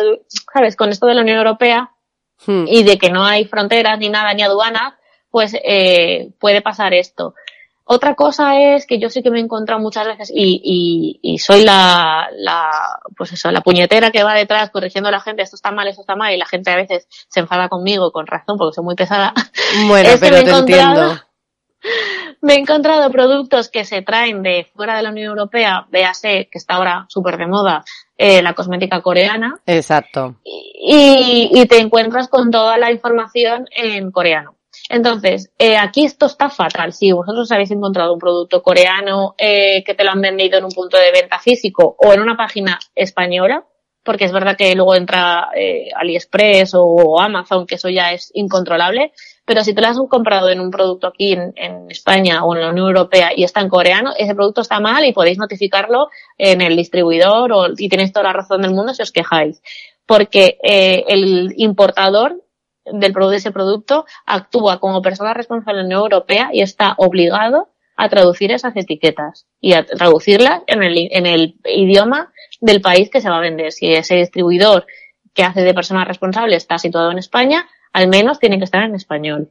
sabes, 0.54 0.76
con 0.76 0.90
esto 0.90 1.06
de 1.06 1.14
la 1.14 1.22
Unión 1.22 1.38
Europea 1.38 1.90
hmm. 2.46 2.66
y 2.68 2.84
de 2.84 2.96
que 2.96 3.10
no 3.10 3.24
hay 3.24 3.44
fronteras 3.44 3.98
ni 3.98 4.08
nada, 4.08 4.32
ni 4.34 4.42
aduanas, 4.42 4.94
pues 5.30 5.52
eh, 5.64 6.30
puede 6.38 6.62
pasar 6.62 6.94
esto. 6.94 7.34
Otra 7.84 8.14
cosa 8.14 8.60
es 8.60 8.86
que 8.86 8.98
yo 8.98 9.10
sí 9.10 9.22
que 9.22 9.30
me 9.30 9.38
he 9.38 9.42
encontrado 9.42 9.80
muchas 9.80 10.06
veces 10.06 10.30
y, 10.34 10.60
y, 10.62 11.20
y 11.22 11.38
soy 11.38 11.64
la, 11.64 12.28
la, 12.36 12.70
pues 13.16 13.32
eso, 13.32 13.50
la 13.50 13.60
puñetera 13.60 14.10
que 14.10 14.22
va 14.22 14.34
detrás 14.34 14.70
corrigiendo 14.70 15.08
a 15.08 15.12
la 15.12 15.20
gente, 15.20 15.42
esto 15.42 15.56
está 15.56 15.72
mal, 15.72 15.88
esto 15.88 16.02
está 16.02 16.14
mal, 16.14 16.32
y 16.32 16.38
la 16.38 16.46
gente 16.46 16.70
a 16.70 16.76
veces 16.76 17.08
se 17.28 17.40
enfada 17.40 17.68
conmigo 17.68 18.12
con 18.12 18.26
razón 18.26 18.56
porque 18.56 18.74
soy 18.74 18.84
muy 18.84 18.94
pesada. 18.94 19.34
Bueno, 19.88 20.10
pero 20.20 20.42
te 20.44 20.50
entiendo. 20.50 21.18
Me 22.42 22.54
he 22.54 22.58
encontrado 22.58 23.10
productos 23.10 23.68
que 23.68 23.84
se 23.84 24.02
traen 24.02 24.42
de 24.42 24.68
fuera 24.74 24.96
de 24.96 25.02
la 25.02 25.10
Unión 25.10 25.30
Europea, 25.30 25.86
véase 25.90 26.48
que 26.50 26.58
está 26.58 26.74
ahora 26.74 27.06
súper 27.08 27.38
de 27.38 27.46
moda, 27.46 27.84
eh, 28.16 28.42
la 28.42 28.54
cosmética 28.54 29.00
coreana. 29.00 29.60
Exacto. 29.66 30.36
Y, 30.44 31.50
y 31.52 31.66
te 31.66 31.78
encuentras 31.78 32.28
con 32.28 32.50
toda 32.50 32.78
la 32.78 32.92
información 32.92 33.66
en 33.70 34.10
coreano. 34.10 34.56
Entonces, 34.88 35.52
eh, 35.58 35.76
aquí 35.76 36.04
esto 36.04 36.26
está 36.26 36.50
fatal. 36.50 36.92
Si 36.92 37.12
vosotros 37.12 37.50
habéis 37.52 37.70
encontrado 37.70 38.12
un 38.12 38.18
producto 38.18 38.62
coreano 38.62 39.34
eh, 39.38 39.82
que 39.84 39.94
te 39.94 40.04
lo 40.04 40.10
han 40.10 40.20
vendido 40.20 40.58
en 40.58 40.64
un 40.64 40.72
punto 40.72 40.96
de 40.98 41.12
venta 41.12 41.38
físico 41.38 41.96
o 41.98 42.12
en 42.12 42.20
una 42.20 42.36
página 42.36 42.78
española, 42.94 43.64
porque 44.04 44.24
es 44.24 44.32
verdad 44.32 44.56
que 44.56 44.74
luego 44.74 44.94
entra 44.94 45.48
eh, 45.54 45.90
AliExpress 45.94 46.72
o 46.74 47.20
Amazon, 47.20 47.66
que 47.66 47.76
eso 47.76 47.88
ya 47.88 48.12
es 48.12 48.30
incontrolable, 48.34 49.12
pero 49.44 49.62
si 49.62 49.74
te 49.74 49.80
lo 49.80 49.88
has 49.88 49.98
comprado 50.08 50.50
en 50.50 50.60
un 50.60 50.70
producto 50.70 51.06
aquí 51.06 51.32
en, 51.32 51.52
en, 51.56 51.90
España 51.90 52.44
o 52.44 52.54
en 52.54 52.62
la 52.62 52.70
Unión 52.70 52.88
Europea 52.88 53.30
y 53.34 53.44
está 53.44 53.60
en 53.60 53.68
coreano, 53.68 54.12
ese 54.16 54.34
producto 54.34 54.60
está 54.60 54.80
mal 54.80 55.04
y 55.04 55.12
podéis 55.12 55.38
notificarlo 55.38 56.08
en 56.38 56.60
el 56.60 56.76
distribuidor 56.76 57.52
o, 57.52 57.66
y 57.76 57.88
tenéis 57.88 58.12
toda 58.12 58.24
la 58.24 58.32
razón 58.32 58.62
del 58.62 58.72
mundo 58.72 58.94
si 58.94 59.02
os 59.02 59.12
quejáis. 59.12 59.62
Porque 60.06 60.58
eh, 60.62 61.04
el 61.08 61.54
importador 61.56 62.42
del 62.84 63.12
de 63.12 63.36
ese 63.36 63.52
producto 63.52 64.06
actúa 64.26 64.80
como 64.80 65.02
persona 65.02 65.34
responsable 65.34 65.80
en 65.80 65.88
la 65.88 65.96
Unión 65.96 66.12
Europea 66.12 66.50
y 66.52 66.62
está 66.62 66.94
obligado 66.98 67.68
a 67.96 68.08
traducir 68.08 68.50
esas 68.52 68.74
etiquetas 68.76 69.46
y 69.60 69.74
a 69.74 69.84
traducirlas 69.84 70.62
en 70.66 70.82
el, 70.82 71.08
en 71.10 71.26
el 71.26 71.56
idioma 71.64 72.32
del 72.60 72.80
país 72.80 73.10
que 73.10 73.20
se 73.20 73.28
va 73.30 73.38
a 73.38 73.42
vender. 73.42 73.72
Si 73.72 73.92
ese 73.92 74.16
distribuidor 74.16 74.86
que 75.34 75.44
hace 75.44 75.62
de 75.62 75.74
persona 75.74 76.04
responsable 76.04 76.56
está 76.56 76.78
situado 76.78 77.10
en 77.10 77.18
España, 77.18 77.68
al 77.92 78.08
menos 78.08 78.38
tiene 78.38 78.58
que 78.58 78.64
estar 78.64 78.82
en 78.82 78.94
español. 78.94 79.50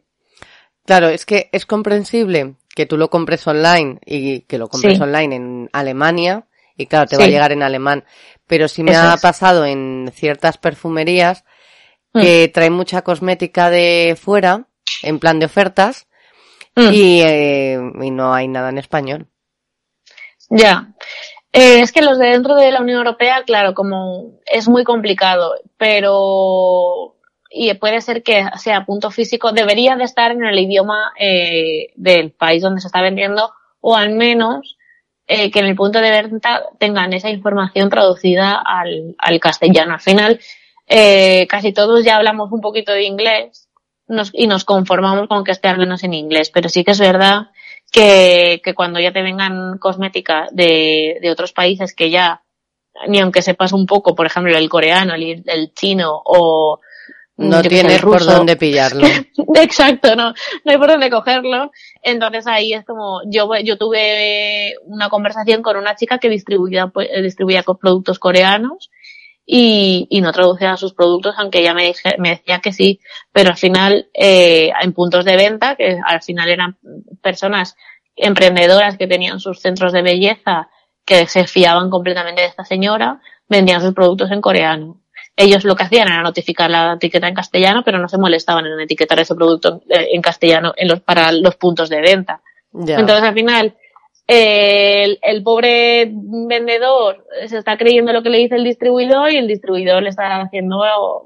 Claro, 0.86 1.10
es 1.10 1.26
que 1.26 1.50
es 1.52 1.65
comprensible 1.65 2.56
que 2.76 2.86
tú 2.86 2.98
lo 2.98 3.10
compres 3.10 3.46
online 3.48 4.00
y 4.06 4.41
que 4.41 4.58
lo 4.58 4.67
compres 4.67 5.00
online 5.00 5.36
en 5.36 5.70
Alemania 5.74 6.46
y 6.76 6.88
claro, 6.88 7.06
te 7.06 7.17
va 7.17 7.26
a 7.26 7.28
llegar 7.28 7.52
en 7.52 7.63
alemán. 7.63 8.04
Pero 8.48 8.67
si 8.67 8.84
me 8.84 8.96
ha 8.96 9.17
pasado 9.17 9.65
en 9.65 10.12
ciertas 10.13 10.58
perfumerías 10.58 11.44
Mm. 12.13 12.21
que 12.21 12.47
trae 12.50 12.69
mucha 12.69 13.04
cosmética 13.04 13.69
de 13.69 14.17
fuera, 14.19 14.65
en 15.02 15.19
plan 15.19 15.39
de 15.39 15.45
ofertas, 15.45 16.08
mm. 16.76 16.89
eh, 16.93 17.80
y, 18.02 18.12
no 18.12 18.34
hay 18.34 18.47
nada 18.47 18.69
en 18.69 18.78
español. 18.78 19.28
Ya. 20.50 20.89
Eh, 21.54 21.80
es 21.80 21.91
que 21.91 22.02
los 22.02 22.17
de 22.17 22.28
dentro 22.28 22.56
de 22.56 22.71
la 22.71 22.82
Unión 22.82 22.97
Europea, 22.97 23.43
claro, 23.45 23.74
como 23.74 24.39
es 24.45 24.67
muy 24.67 24.84
complicado, 24.84 25.54
pero 25.78 27.15
y 27.50 27.74
puede 27.76 28.00
ser 28.00 28.24
que 28.24 28.45
sea 28.58 28.86
punto 28.86 29.12
físico, 29.12 29.52
debería 29.52 29.95
de 29.95 30.06
estar 30.06 30.32
en 30.32 30.43
el 30.43 30.58
idioma 30.58 31.13
eh, 31.19 31.91
del 31.95 32.32
país 32.32 32.62
donde 32.62 32.82
se 32.82 32.88
está 32.88 33.02
vendiendo, 33.02 33.52
o 33.80 33.95
al 33.95 34.12
menos 34.12 34.78
que 35.28 35.60
en 35.60 35.65
el 35.65 35.78
punto 35.78 36.02
de 36.02 36.12
venta 36.12 36.63
tengan 36.78 37.13
esa 37.13 37.30
información 37.30 37.89
traducida 37.89 38.62
al, 38.65 39.15
al 39.17 39.39
castellano. 39.39 39.93
Al 39.93 40.02
final, 40.02 40.41
eh, 40.93 41.47
casi 41.47 41.71
todos 41.71 42.04
ya 42.04 42.17
hablamos 42.17 42.51
un 42.51 42.60
poquito 42.60 42.91
de 42.91 43.06
inglés 43.06 43.69
y 44.34 44.47
nos 44.47 44.65
conformamos 44.65 45.30
con 45.30 45.45
que 45.45 45.51
esté 45.51 45.69
al 45.69 45.77
menos 45.77 46.04
en 46.04 46.13
inglés, 46.13 46.49
pero 46.49 46.67
sí 46.67 46.84
que 46.84 46.91
es 46.91 46.99
verdad 46.99 47.51
que, 47.93 48.60
que 48.62 48.73
cuando 48.73 48.99
ya 48.99 49.13
te 49.13 49.21
vengan 49.21 49.77
cosmética 49.77 50.47
de, 50.51 51.17
de 51.21 51.32
otros 51.32 51.54
países 51.54 51.95
que 51.95 52.10
ya, 52.10 52.43
ni 53.08 53.21
aunque 53.21 53.41
sepas 53.41 53.71
un 53.71 53.86
poco, 53.86 54.15
por 54.15 54.25
ejemplo, 54.25 54.58
el 54.58 54.67
coreano, 54.67 55.13
el, 55.13 55.43
el 55.45 55.73
chino 55.73 56.21
o 56.25 56.82
no 57.38 57.62
tienes 57.62 58.01
por 58.01 58.25
dónde 58.25 58.58
pillarlo. 58.58 59.08
Exacto, 59.56 60.13
no, 60.17 60.34
no 60.65 60.71
hay 60.71 60.77
por 60.77 60.89
dónde 60.89 61.10
cogerlo. 61.10 61.71
Entonces 62.04 62.45
ahí 62.47 62.73
es 62.73 62.86
como, 62.86 63.21
yo, 63.25 63.49
yo 63.63 63.77
tuve 63.77 64.75
una 64.84 65.08
conversación 65.08 65.62
con 65.62 65.77
una 65.77 65.95
chica 65.95 66.17
que 66.17 66.30
distribuía, 66.30 66.88
pues, 66.88 67.08
distribuía 67.23 67.63
productos 67.63 68.19
coreanos 68.19 68.91
y, 69.53 70.07
y 70.09 70.21
no 70.21 70.31
traducía 70.31 70.77
sus 70.77 70.93
productos, 70.93 71.35
aunque 71.37 71.59
ella 71.59 71.73
me, 71.73 71.93
me 72.19 72.29
decía 72.29 72.59
que 72.59 72.71
sí, 72.71 73.01
pero 73.33 73.49
al 73.49 73.57
final, 73.57 74.07
eh, 74.13 74.71
en 74.81 74.93
puntos 74.93 75.25
de 75.25 75.35
venta, 75.35 75.75
que 75.75 75.99
al 76.05 76.21
final 76.21 76.47
eran 76.47 76.77
personas 77.21 77.75
emprendedoras 78.15 78.97
que 78.97 79.07
tenían 79.07 79.41
sus 79.41 79.59
centros 79.59 79.91
de 79.91 80.03
belleza, 80.03 80.69
que 81.03 81.27
se 81.27 81.47
fiaban 81.47 81.89
completamente 81.89 82.43
de 82.43 82.47
esta 82.47 82.63
señora, 82.63 83.19
vendían 83.49 83.81
sus 83.81 83.93
productos 83.93 84.31
en 84.31 84.39
coreano. 84.39 85.01
Ellos 85.35 85.65
lo 85.65 85.75
que 85.75 85.83
hacían 85.83 86.07
era 86.07 86.21
notificar 86.21 86.71
la 86.71 86.93
etiqueta 86.93 87.27
en 87.27 87.33
castellano, 87.35 87.81
pero 87.83 87.99
no 87.99 88.07
se 88.07 88.17
molestaban 88.17 88.65
en 88.65 88.79
etiquetar 88.79 89.19
ese 89.19 89.35
producto 89.35 89.81
eh, 89.89 90.11
en 90.13 90.21
castellano 90.21 90.71
en 90.77 90.87
los, 90.87 91.01
para 91.01 91.33
los 91.33 91.57
puntos 91.57 91.89
de 91.89 91.99
venta. 91.99 92.41
Entonces 92.73 93.23
al 93.23 93.33
final, 93.33 93.75
el, 94.32 95.20
el, 95.22 95.44
pobre 95.44 96.10
vendedor 96.12 97.26
se 97.48 97.58
está 97.58 97.78
creyendo 97.78 98.13
lo 98.13 98.24
que 98.24 98.30
le 98.30 98.38
dice 98.38 98.56
el 98.56 98.63
distribuidor 98.63 99.32
y 99.32 99.38
el 99.38 99.48
distribuidor 99.48 100.02
le 100.04 100.10
está 100.10 100.41
haciendo 100.41 100.80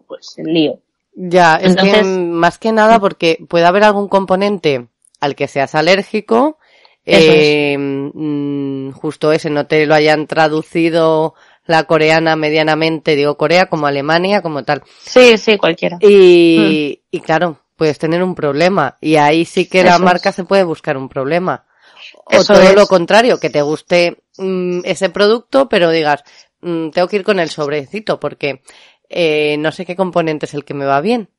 pues 0.08 0.36
el 0.38 0.54
lío. 0.54 0.80
Ya, 1.14 1.56
es 1.56 1.76
que 1.76 2.04
más 2.04 2.58
que 2.58 2.72
nada 2.72 3.00
porque 3.00 3.38
puede 3.48 3.66
haber 3.66 3.84
algún 3.84 4.08
componente 4.08 4.88
al 5.22 5.36
que 5.36 5.48
seas 5.48 5.76
alérgico, 5.76 6.58
eh, 7.06 7.78
mm, 7.78 8.92
justo 8.92 9.32
ese 9.32 9.50
no 9.50 9.68
te 9.68 9.86
lo 9.86 9.94
hayan 9.94 10.28
traducido 10.28 11.36
la 11.68 11.84
coreana 11.84 12.36
medianamente, 12.36 13.16
digo 13.16 13.38
Corea 13.38 13.68
como 13.68 13.88
Alemania, 13.88 14.42
como 14.42 14.64
tal. 14.64 14.84
Sí, 15.04 15.38
sí, 15.38 15.58
cualquiera. 15.58 15.98
Y, 16.02 17.00
mm. 17.12 17.16
y 17.18 17.20
claro, 17.22 17.60
puedes 17.76 17.98
tener 17.98 18.24
un 18.24 18.36
problema 18.36 18.98
y 19.00 19.16
ahí 19.16 19.46
sí 19.46 19.68
que 19.68 19.84
la 19.84 20.00
marca 20.00 20.32
se 20.32 20.44
puede 20.44 20.64
buscar 20.64 20.98
un 20.98 21.08
problema. 21.08 21.66
O 22.26 22.44
todo 22.44 22.74
lo 22.74 22.88
contrario, 22.88 23.40
que 23.40 23.50
te 23.50 23.62
guste 23.62 24.24
mm, 24.38 24.82
ese 24.84 25.10
producto, 25.10 25.70
pero 25.70 25.92
digas, 25.92 26.24
mm, 26.62 26.90
tengo 26.90 27.08
que 27.08 27.18
ir 27.18 27.24
con 27.24 27.40
el 27.40 27.50
sobrecito 27.50 28.20
porque 28.20 28.62
eh, 29.10 29.58
no 29.58 29.72
sé 29.72 29.86
qué 29.86 29.96
componente 29.96 30.46
es 30.46 30.54
el 30.54 30.66
que 30.66 30.74
me 30.74 30.86
va 30.86 31.02
bien. 31.02 31.30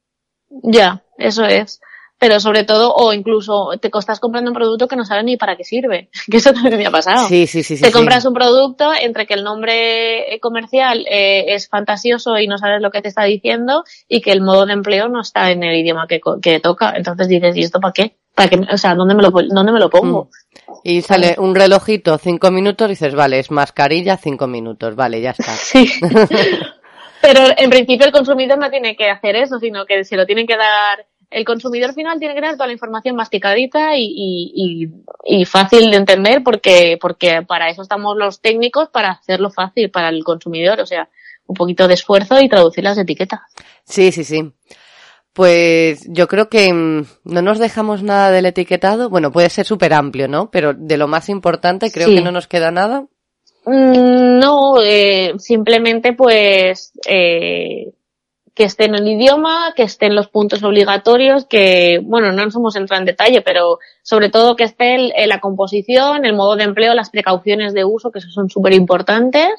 Ya, 0.63 1.05
eso 1.19 1.45
es. 1.45 1.81
Pero 2.19 2.41
sobre 2.41 2.65
todo, 2.65 2.95
o 2.95 3.13
incluso 3.13 3.73
te 3.79 3.91
estás 3.93 4.21
comprando 4.21 4.51
un 4.51 4.57
producto 4.57 4.89
que 4.89 4.97
no 4.97 5.05
sabes 5.05 5.25
ni 5.25 5.37
para 5.37 5.57
qué 5.57 5.65
sirve. 5.65 6.09
Que 6.31 6.39
eso 6.39 6.53
también 6.55 6.79
me 6.79 6.87
ha 6.87 6.91
pasado. 6.91 7.29
Sí, 7.29 7.47
sí, 7.47 7.63
sí. 7.63 7.79
Te 7.79 7.93
compras 7.93 8.25
un 8.25 8.33
producto 8.33 8.91
entre 8.99 9.27
que 9.27 9.35
el 9.35 9.45
nombre 9.45 10.39
comercial 10.41 11.05
eh, 11.11 11.55
es 11.55 11.69
fantasioso 11.69 12.39
y 12.39 12.47
no 12.47 12.57
sabes 12.57 12.81
lo 12.81 12.91
que 12.91 13.03
te 13.03 13.09
está 13.09 13.25
diciendo 13.25 13.85
y 14.09 14.23
que 14.23 14.33
el 14.33 14.41
modo 14.41 14.65
de 14.65 14.73
empleo 14.73 15.09
no 15.09 15.21
está 15.21 15.51
en 15.51 15.63
el 15.63 15.77
idioma 15.77 16.07
que, 16.09 16.21
que 16.41 16.59
toca. 16.61 16.95
Entonces 16.97 17.29
dices, 17.29 17.55
¿y 17.57 17.61
esto 17.61 17.81
para 17.81 17.93
qué? 17.93 18.17
¿Para 18.37 18.51
qué? 18.51 18.61
O 18.71 18.77
sea, 18.77 18.95
¿dónde 18.95 19.15
me 19.15 19.23
lo, 19.23 19.31
dónde 19.31 19.73
me 19.73 19.81
lo 19.81 19.89
pongo? 19.89 20.25
Mm. 20.25 20.73
Y 20.85 21.03
sale 21.03 21.37
un 21.39 21.55
relojito, 21.55 22.19
cinco 22.19 22.51
minutos, 22.51 22.87
y 22.87 22.91
dices, 22.91 23.15
vale, 23.15 23.39
es 23.39 23.51
mascarilla, 23.51 24.19
cinco 24.19 24.47
minutos, 24.47 24.95
vale, 24.95 25.21
ya 25.21 25.31
está. 25.31 25.53
Sí. 25.57 25.91
Pero 27.23 27.41
en 27.57 27.71
principio 27.71 28.07
el 28.07 28.13
consumidor 28.13 28.59
no 28.59 28.71
tiene 28.71 28.95
que 28.95 29.09
hacer 29.11 29.37
eso, 29.37 29.59
sino 29.59 29.87
que 29.87 30.05
se 30.05 30.17
lo 30.17 30.27
tiene 30.27 30.47
que 30.47 30.57
dar, 30.57 31.07
el 31.31 31.45
consumidor 31.45 31.95
final 31.95 32.19
tiene 32.19 32.35
que 32.35 32.43
dar 32.43 32.53
toda 32.53 32.67
la 32.67 32.75
información 32.75 33.17
masticadita 33.17 33.97
y, 33.97 34.05
y, 34.05 34.89
y, 35.25 35.45
fácil 35.47 35.91
de 35.91 35.97
entender 35.97 36.45
porque, 36.45 36.99
porque 37.01 37.43
para 37.43 37.71
eso 37.71 37.83
estamos 37.83 38.17
los 38.17 38.41
técnicos, 38.41 38.91
para 38.91 39.13
hacerlo 39.13 39.51
fácil 39.51 39.91
para 39.91 40.11
el 40.11 40.23
consumidor, 40.23 40.79
o 40.81 40.87
sea, 40.87 41.09
un 41.47 41.55
poquito 41.55 41.89
de 41.89 41.95
esfuerzo 41.95 42.39
y 42.41 42.49
traducir 42.51 42.85
las 42.85 42.99
etiquetas. 42.99 43.41
Sí, 43.85 44.13
sí, 44.13 44.23
sí. 44.23 44.53
Pues 45.37 46.07
yo 46.09 46.29
creo 46.29 46.49
que 46.49 46.73
mm, 46.73 47.05
no 47.25 47.43
nos 47.43 47.59
dejamos 47.59 48.03
nada 48.03 48.31
del 48.31 48.47
etiquetado. 48.47 49.11
Bueno, 49.11 49.31
puede 49.31 49.51
ser 49.51 49.67
súper 49.67 49.93
amplio, 49.93 50.29
¿no? 50.29 50.51
Pero 50.51 50.73
de 50.73 50.97
lo 50.97 51.09
más 51.09 51.29
importante 51.29 51.91
creo 51.91 52.09
que 52.09 52.23
no 52.23 52.33
nos 52.33 52.47
queda 52.47 52.71
nada. 52.71 53.05
Mm, 53.67 54.39
no, 54.39 54.81
eh, 54.83 55.35
simplemente 55.37 56.15
pues 56.15 56.95
eh, 57.07 57.93
que 58.55 58.65
esté 58.65 58.87
en 58.87 58.95
el 58.95 59.07
idioma, 59.07 59.75
que 59.77 59.83
esté 59.83 60.07
en 60.07 60.15
los 60.15 60.29
puntos 60.29 60.63
obligatorios, 60.63 61.45
que, 61.45 62.01
bueno, 62.03 62.33
no 62.33 62.47
nos 62.47 62.57
hemos 62.57 62.75
entrado 62.75 63.03
en 63.03 63.07
detalle, 63.07 63.43
pero 63.43 63.79
sobre 64.03 64.31
todo 64.31 64.57
que 64.57 64.65
esté 64.65 64.97
la 65.27 65.41
composición, 65.41 66.25
el 66.25 66.33
modo 66.33 66.57
de 66.57 66.65
empleo, 66.65 66.95
las 66.95 67.11
precauciones 67.11 67.75
de 67.75 67.85
uso, 67.85 68.11
que 68.11 68.23
son 68.23 68.49
súper 68.49 68.73
importantes 68.73 69.51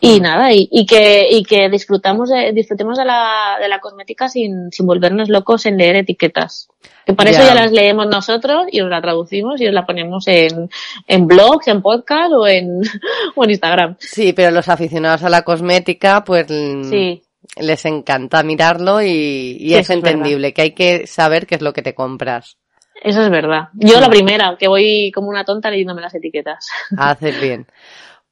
y 0.00 0.20
nada, 0.20 0.52
y, 0.52 0.68
y, 0.72 0.86
que, 0.86 1.28
y 1.30 1.42
que 1.44 1.68
disfrutamos 1.68 2.30
de, 2.30 2.52
disfrutemos 2.52 2.96
de 2.96 3.04
la, 3.04 3.58
de 3.60 3.68
la 3.68 3.80
cosmética 3.80 4.28
sin, 4.28 4.72
sin 4.72 4.86
volvernos 4.86 5.28
locos 5.28 5.66
en 5.66 5.76
leer 5.76 5.96
etiquetas. 5.96 6.68
Que 7.04 7.12
para 7.12 7.30
eso 7.30 7.42
ya 7.42 7.54
las 7.54 7.70
leemos 7.70 8.06
nosotros 8.06 8.66
y 8.70 8.80
os 8.80 8.88
la 8.88 9.02
traducimos 9.02 9.60
y 9.60 9.66
os 9.66 9.74
la 9.74 9.84
ponemos 9.84 10.26
en, 10.26 10.70
en 11.06 11.26
blogs, 11.26 11.68
en 11.68 11.82
podcast 11.82 12.32
o 12.32 12.46
en, 12.46 12.80
o 13.36 13.44
en 13.44 13.50
Instagram. 13.50 13.96
Sí, 13.98 14.32
pero 14.32 14.50
los 14.50 14.68
aficionados 14.68 15.22
a 15.22 15.28
la 15.28 15.42
cosmética, 15.42 16.24
pues 16.24 16.46
sí. 16.48 17.22
les 17.58 17.84
encanta 17.84 18.42
mirarlo 18.42 19.02
y, 19.02 19.58
y 19.60 19.74
es 19.74 19.90
entendible 19.90 20.54
que 20.54 20.62
hay 20.62 20.70
que 20.72 21.06
saber 21.06 21.46
qué 21.46 21.56
es 21.56 21.62
lo 21.62 21.74
que 21.74 21.82
te 21.82 21.94
compras. 21.94 22.56
Eso 23.02 23.22
es 23.22 23.30
verdad. 23.30 23.68
Yo 23.74 23.98
la 23.98 24.10
primera, 24.10 24.56
que 24.58 24.68
voy 24.68 25.10
como 25.12 25.28
una 25.28 25.44
tonta 25.44 25.70
leyéndome 25.70 26.02
las 26.02 26.14
etiquetas. 26.14 26.68
Haces 26.96 27.40
bien. 27.40 27.66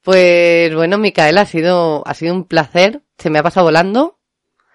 Pues 0.03 0.75
bueno, 0.75 0.99
Micaela, 0.99 1.43
ha 1.43 1.47
sido, 1.47 2.07
ha 2.07 2.15
sido 2.15 2.35
un 2.35 2.45
placer. 2.45 3.03
Se 3.19 3.31
me 3.31 3.39
ha 3.39 3.43
pasado 3.43 3.67
volando. 3.67 4.19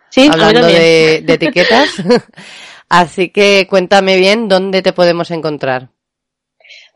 Sí, 0.10 0.30
hablando 0.32 0.68
de, 0.68 1.22
de 1.26 1.34
etiquetas. 1.34 1.90
Así 2.90 3.30
que 3.30 3.66
cuéntame 3.70 4.18
bien 4.18 4.48
dónde 4.48 4.82
te 4.82 4.94
podemos 4.94 5.32
encontrar. 5.32 5.90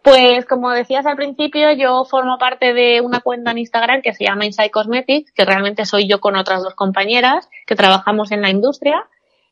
Pues 0.03 0.45
como 0.45 0.71
decías 0.71 1.05
al 1.05 1.17
principio, 1.17 1.71
yo 1.73 2.05
formo 2.05 2.37
parte 2.37 2.73
de 2.73 3.01
una 3.01 3.19
cuenta 3.19 3.51
en 3.51 3.57
Instagram 3.57 4.01
que 4.01 4.13
se 4.13 4.23
llama 4.23 4.45
Inside 4.45 4.71
Cosmetics, 4.71 5.31
que 5.33 5.43
realmente 5.43 5.85
soy 5.85 6.07
yo 6.07 6.21
con 6.21 6.37
otras 6.37 6.63
dos 6.63 6.75
compañeras 6.75 7.49
que 7.65 7.75
trabajamos 7.75 8.31
en 8.31 8.41
la 8.41 8.49
industria 8.49 9.05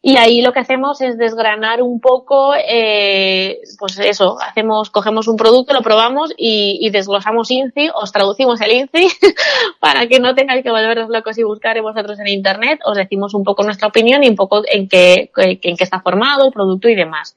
y 0.08 0.18
ahí 0.18 0.42
lo 0.42 0.54
que 0.54 0.60
hacemos 0.60 1.02
es 1.02 1.18
desgranar 1.18 1.82
un 1.82 2.00
poco, 2.00 2.54
eh, 2.54 3.58
pues 3.80 3.98
eso, 3.98 4.38
hacemos, 4.40 4.92
cogemos 4.92 5.28
un 5.28 5.36
producto, 5.36 5.74
lo 5.74 5.82
probamos 5.82 6.32
y, 6.38 6.78
y 6.80 6.92
desglosamos 6.92 7.50
INCI, 7.50 7.90
os 7.92 8.12
traducimos 8.12 8.62
el 8.62 8.72
INCI 8.72 9.08
para 9.80 10.06
que 10.06 10.20
no 10.20 10.36
tengáis 10.36 10.62
que 10.62 10.70
volveros 10.70 11.10
locos 11.10 11.40
y 11.40 11.44
buscar 11.44 11.82
vosotros 11.82 12.20
en 12.20 12.28
internet, 12.28 12.82
os 12.86 12.96
decimos 12.96 13.34
un 13.34 13.44
poco 13.44 13.64
nuestra 13.64 13.88
opinión 13.88 14.24
y 14.24 14.30
un 14.30 14.36
poco 14.36 14.62
en 14.72 14.88
qué, 14.88 15.32
en 15.38 15.76
qué 15.76 15.84
está 15.84 16.00
formado 16.02 16.46
el 16.46 16.52
producto 16.52 16.88
y 16.88 16.94
demás. 16.94 17.36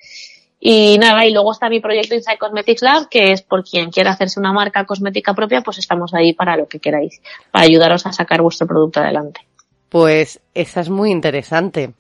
Y 0.61 0.99
nada, 0.99 1.25
y 1.25 1.33
luego 1.33 1.53
está 1.53 1.71
mi 1.71 1.81
proyecto 1.81 2.17
Inside 2.17 2.37
Cosmetics 2.37 2.83
Lab, 2.83 3.09
que 3.09 3.33
es 3.33 3.41
por 3.41 3.65
quien 3.65 3.91
quiera 3.91 4.11
hacerse 4.11 4.39
una 4.41 4.53
marca 4.53 4.85
cosmética 4.85 5.33
propia, 5.33 5.63
pues 5.63 5.79
estamos 5.79 6.13
ahí 6.13 6.35
para 6.35 6.59
lo 6.59 6.69
que 6.69 6.81
queráis, 6.81 7.23
para 7.51 7.65
ayudaros 7.65 8.05
a 8.05 8.13
sacar 8.13 8.43
vuestro 8.43 8.67
producto 8.67 9.01
adelante. 9.01 9.41
Pues 9.89 10.43
esa 10.53 10.83
es 10.83 10.91
muy 10.91 11.11
interesante. 11.11 11.95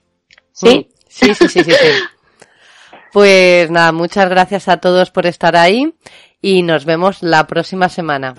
¿Sí? 0.58 0.88
Sí, 1.08 1.34
sí, 1.34 1.48
sí, 1.48 1.64
sí, 1.64 1.72
Pues 3.12 3.70
nada, 3.70 3.92
muchas 3.92 4.28
gracias 4.28 4.68
a 4.68 4.78
todos 4.78 5.10
por 5.10 5.26
estar 5.26 5.56
ahí 5.56 5.94
y 6.42 6.62
nos 6.62 6.84
vemos 6.84 7.22
la 7.22 7.46
próxima 7.46 7.88
semana. 7.88 8.34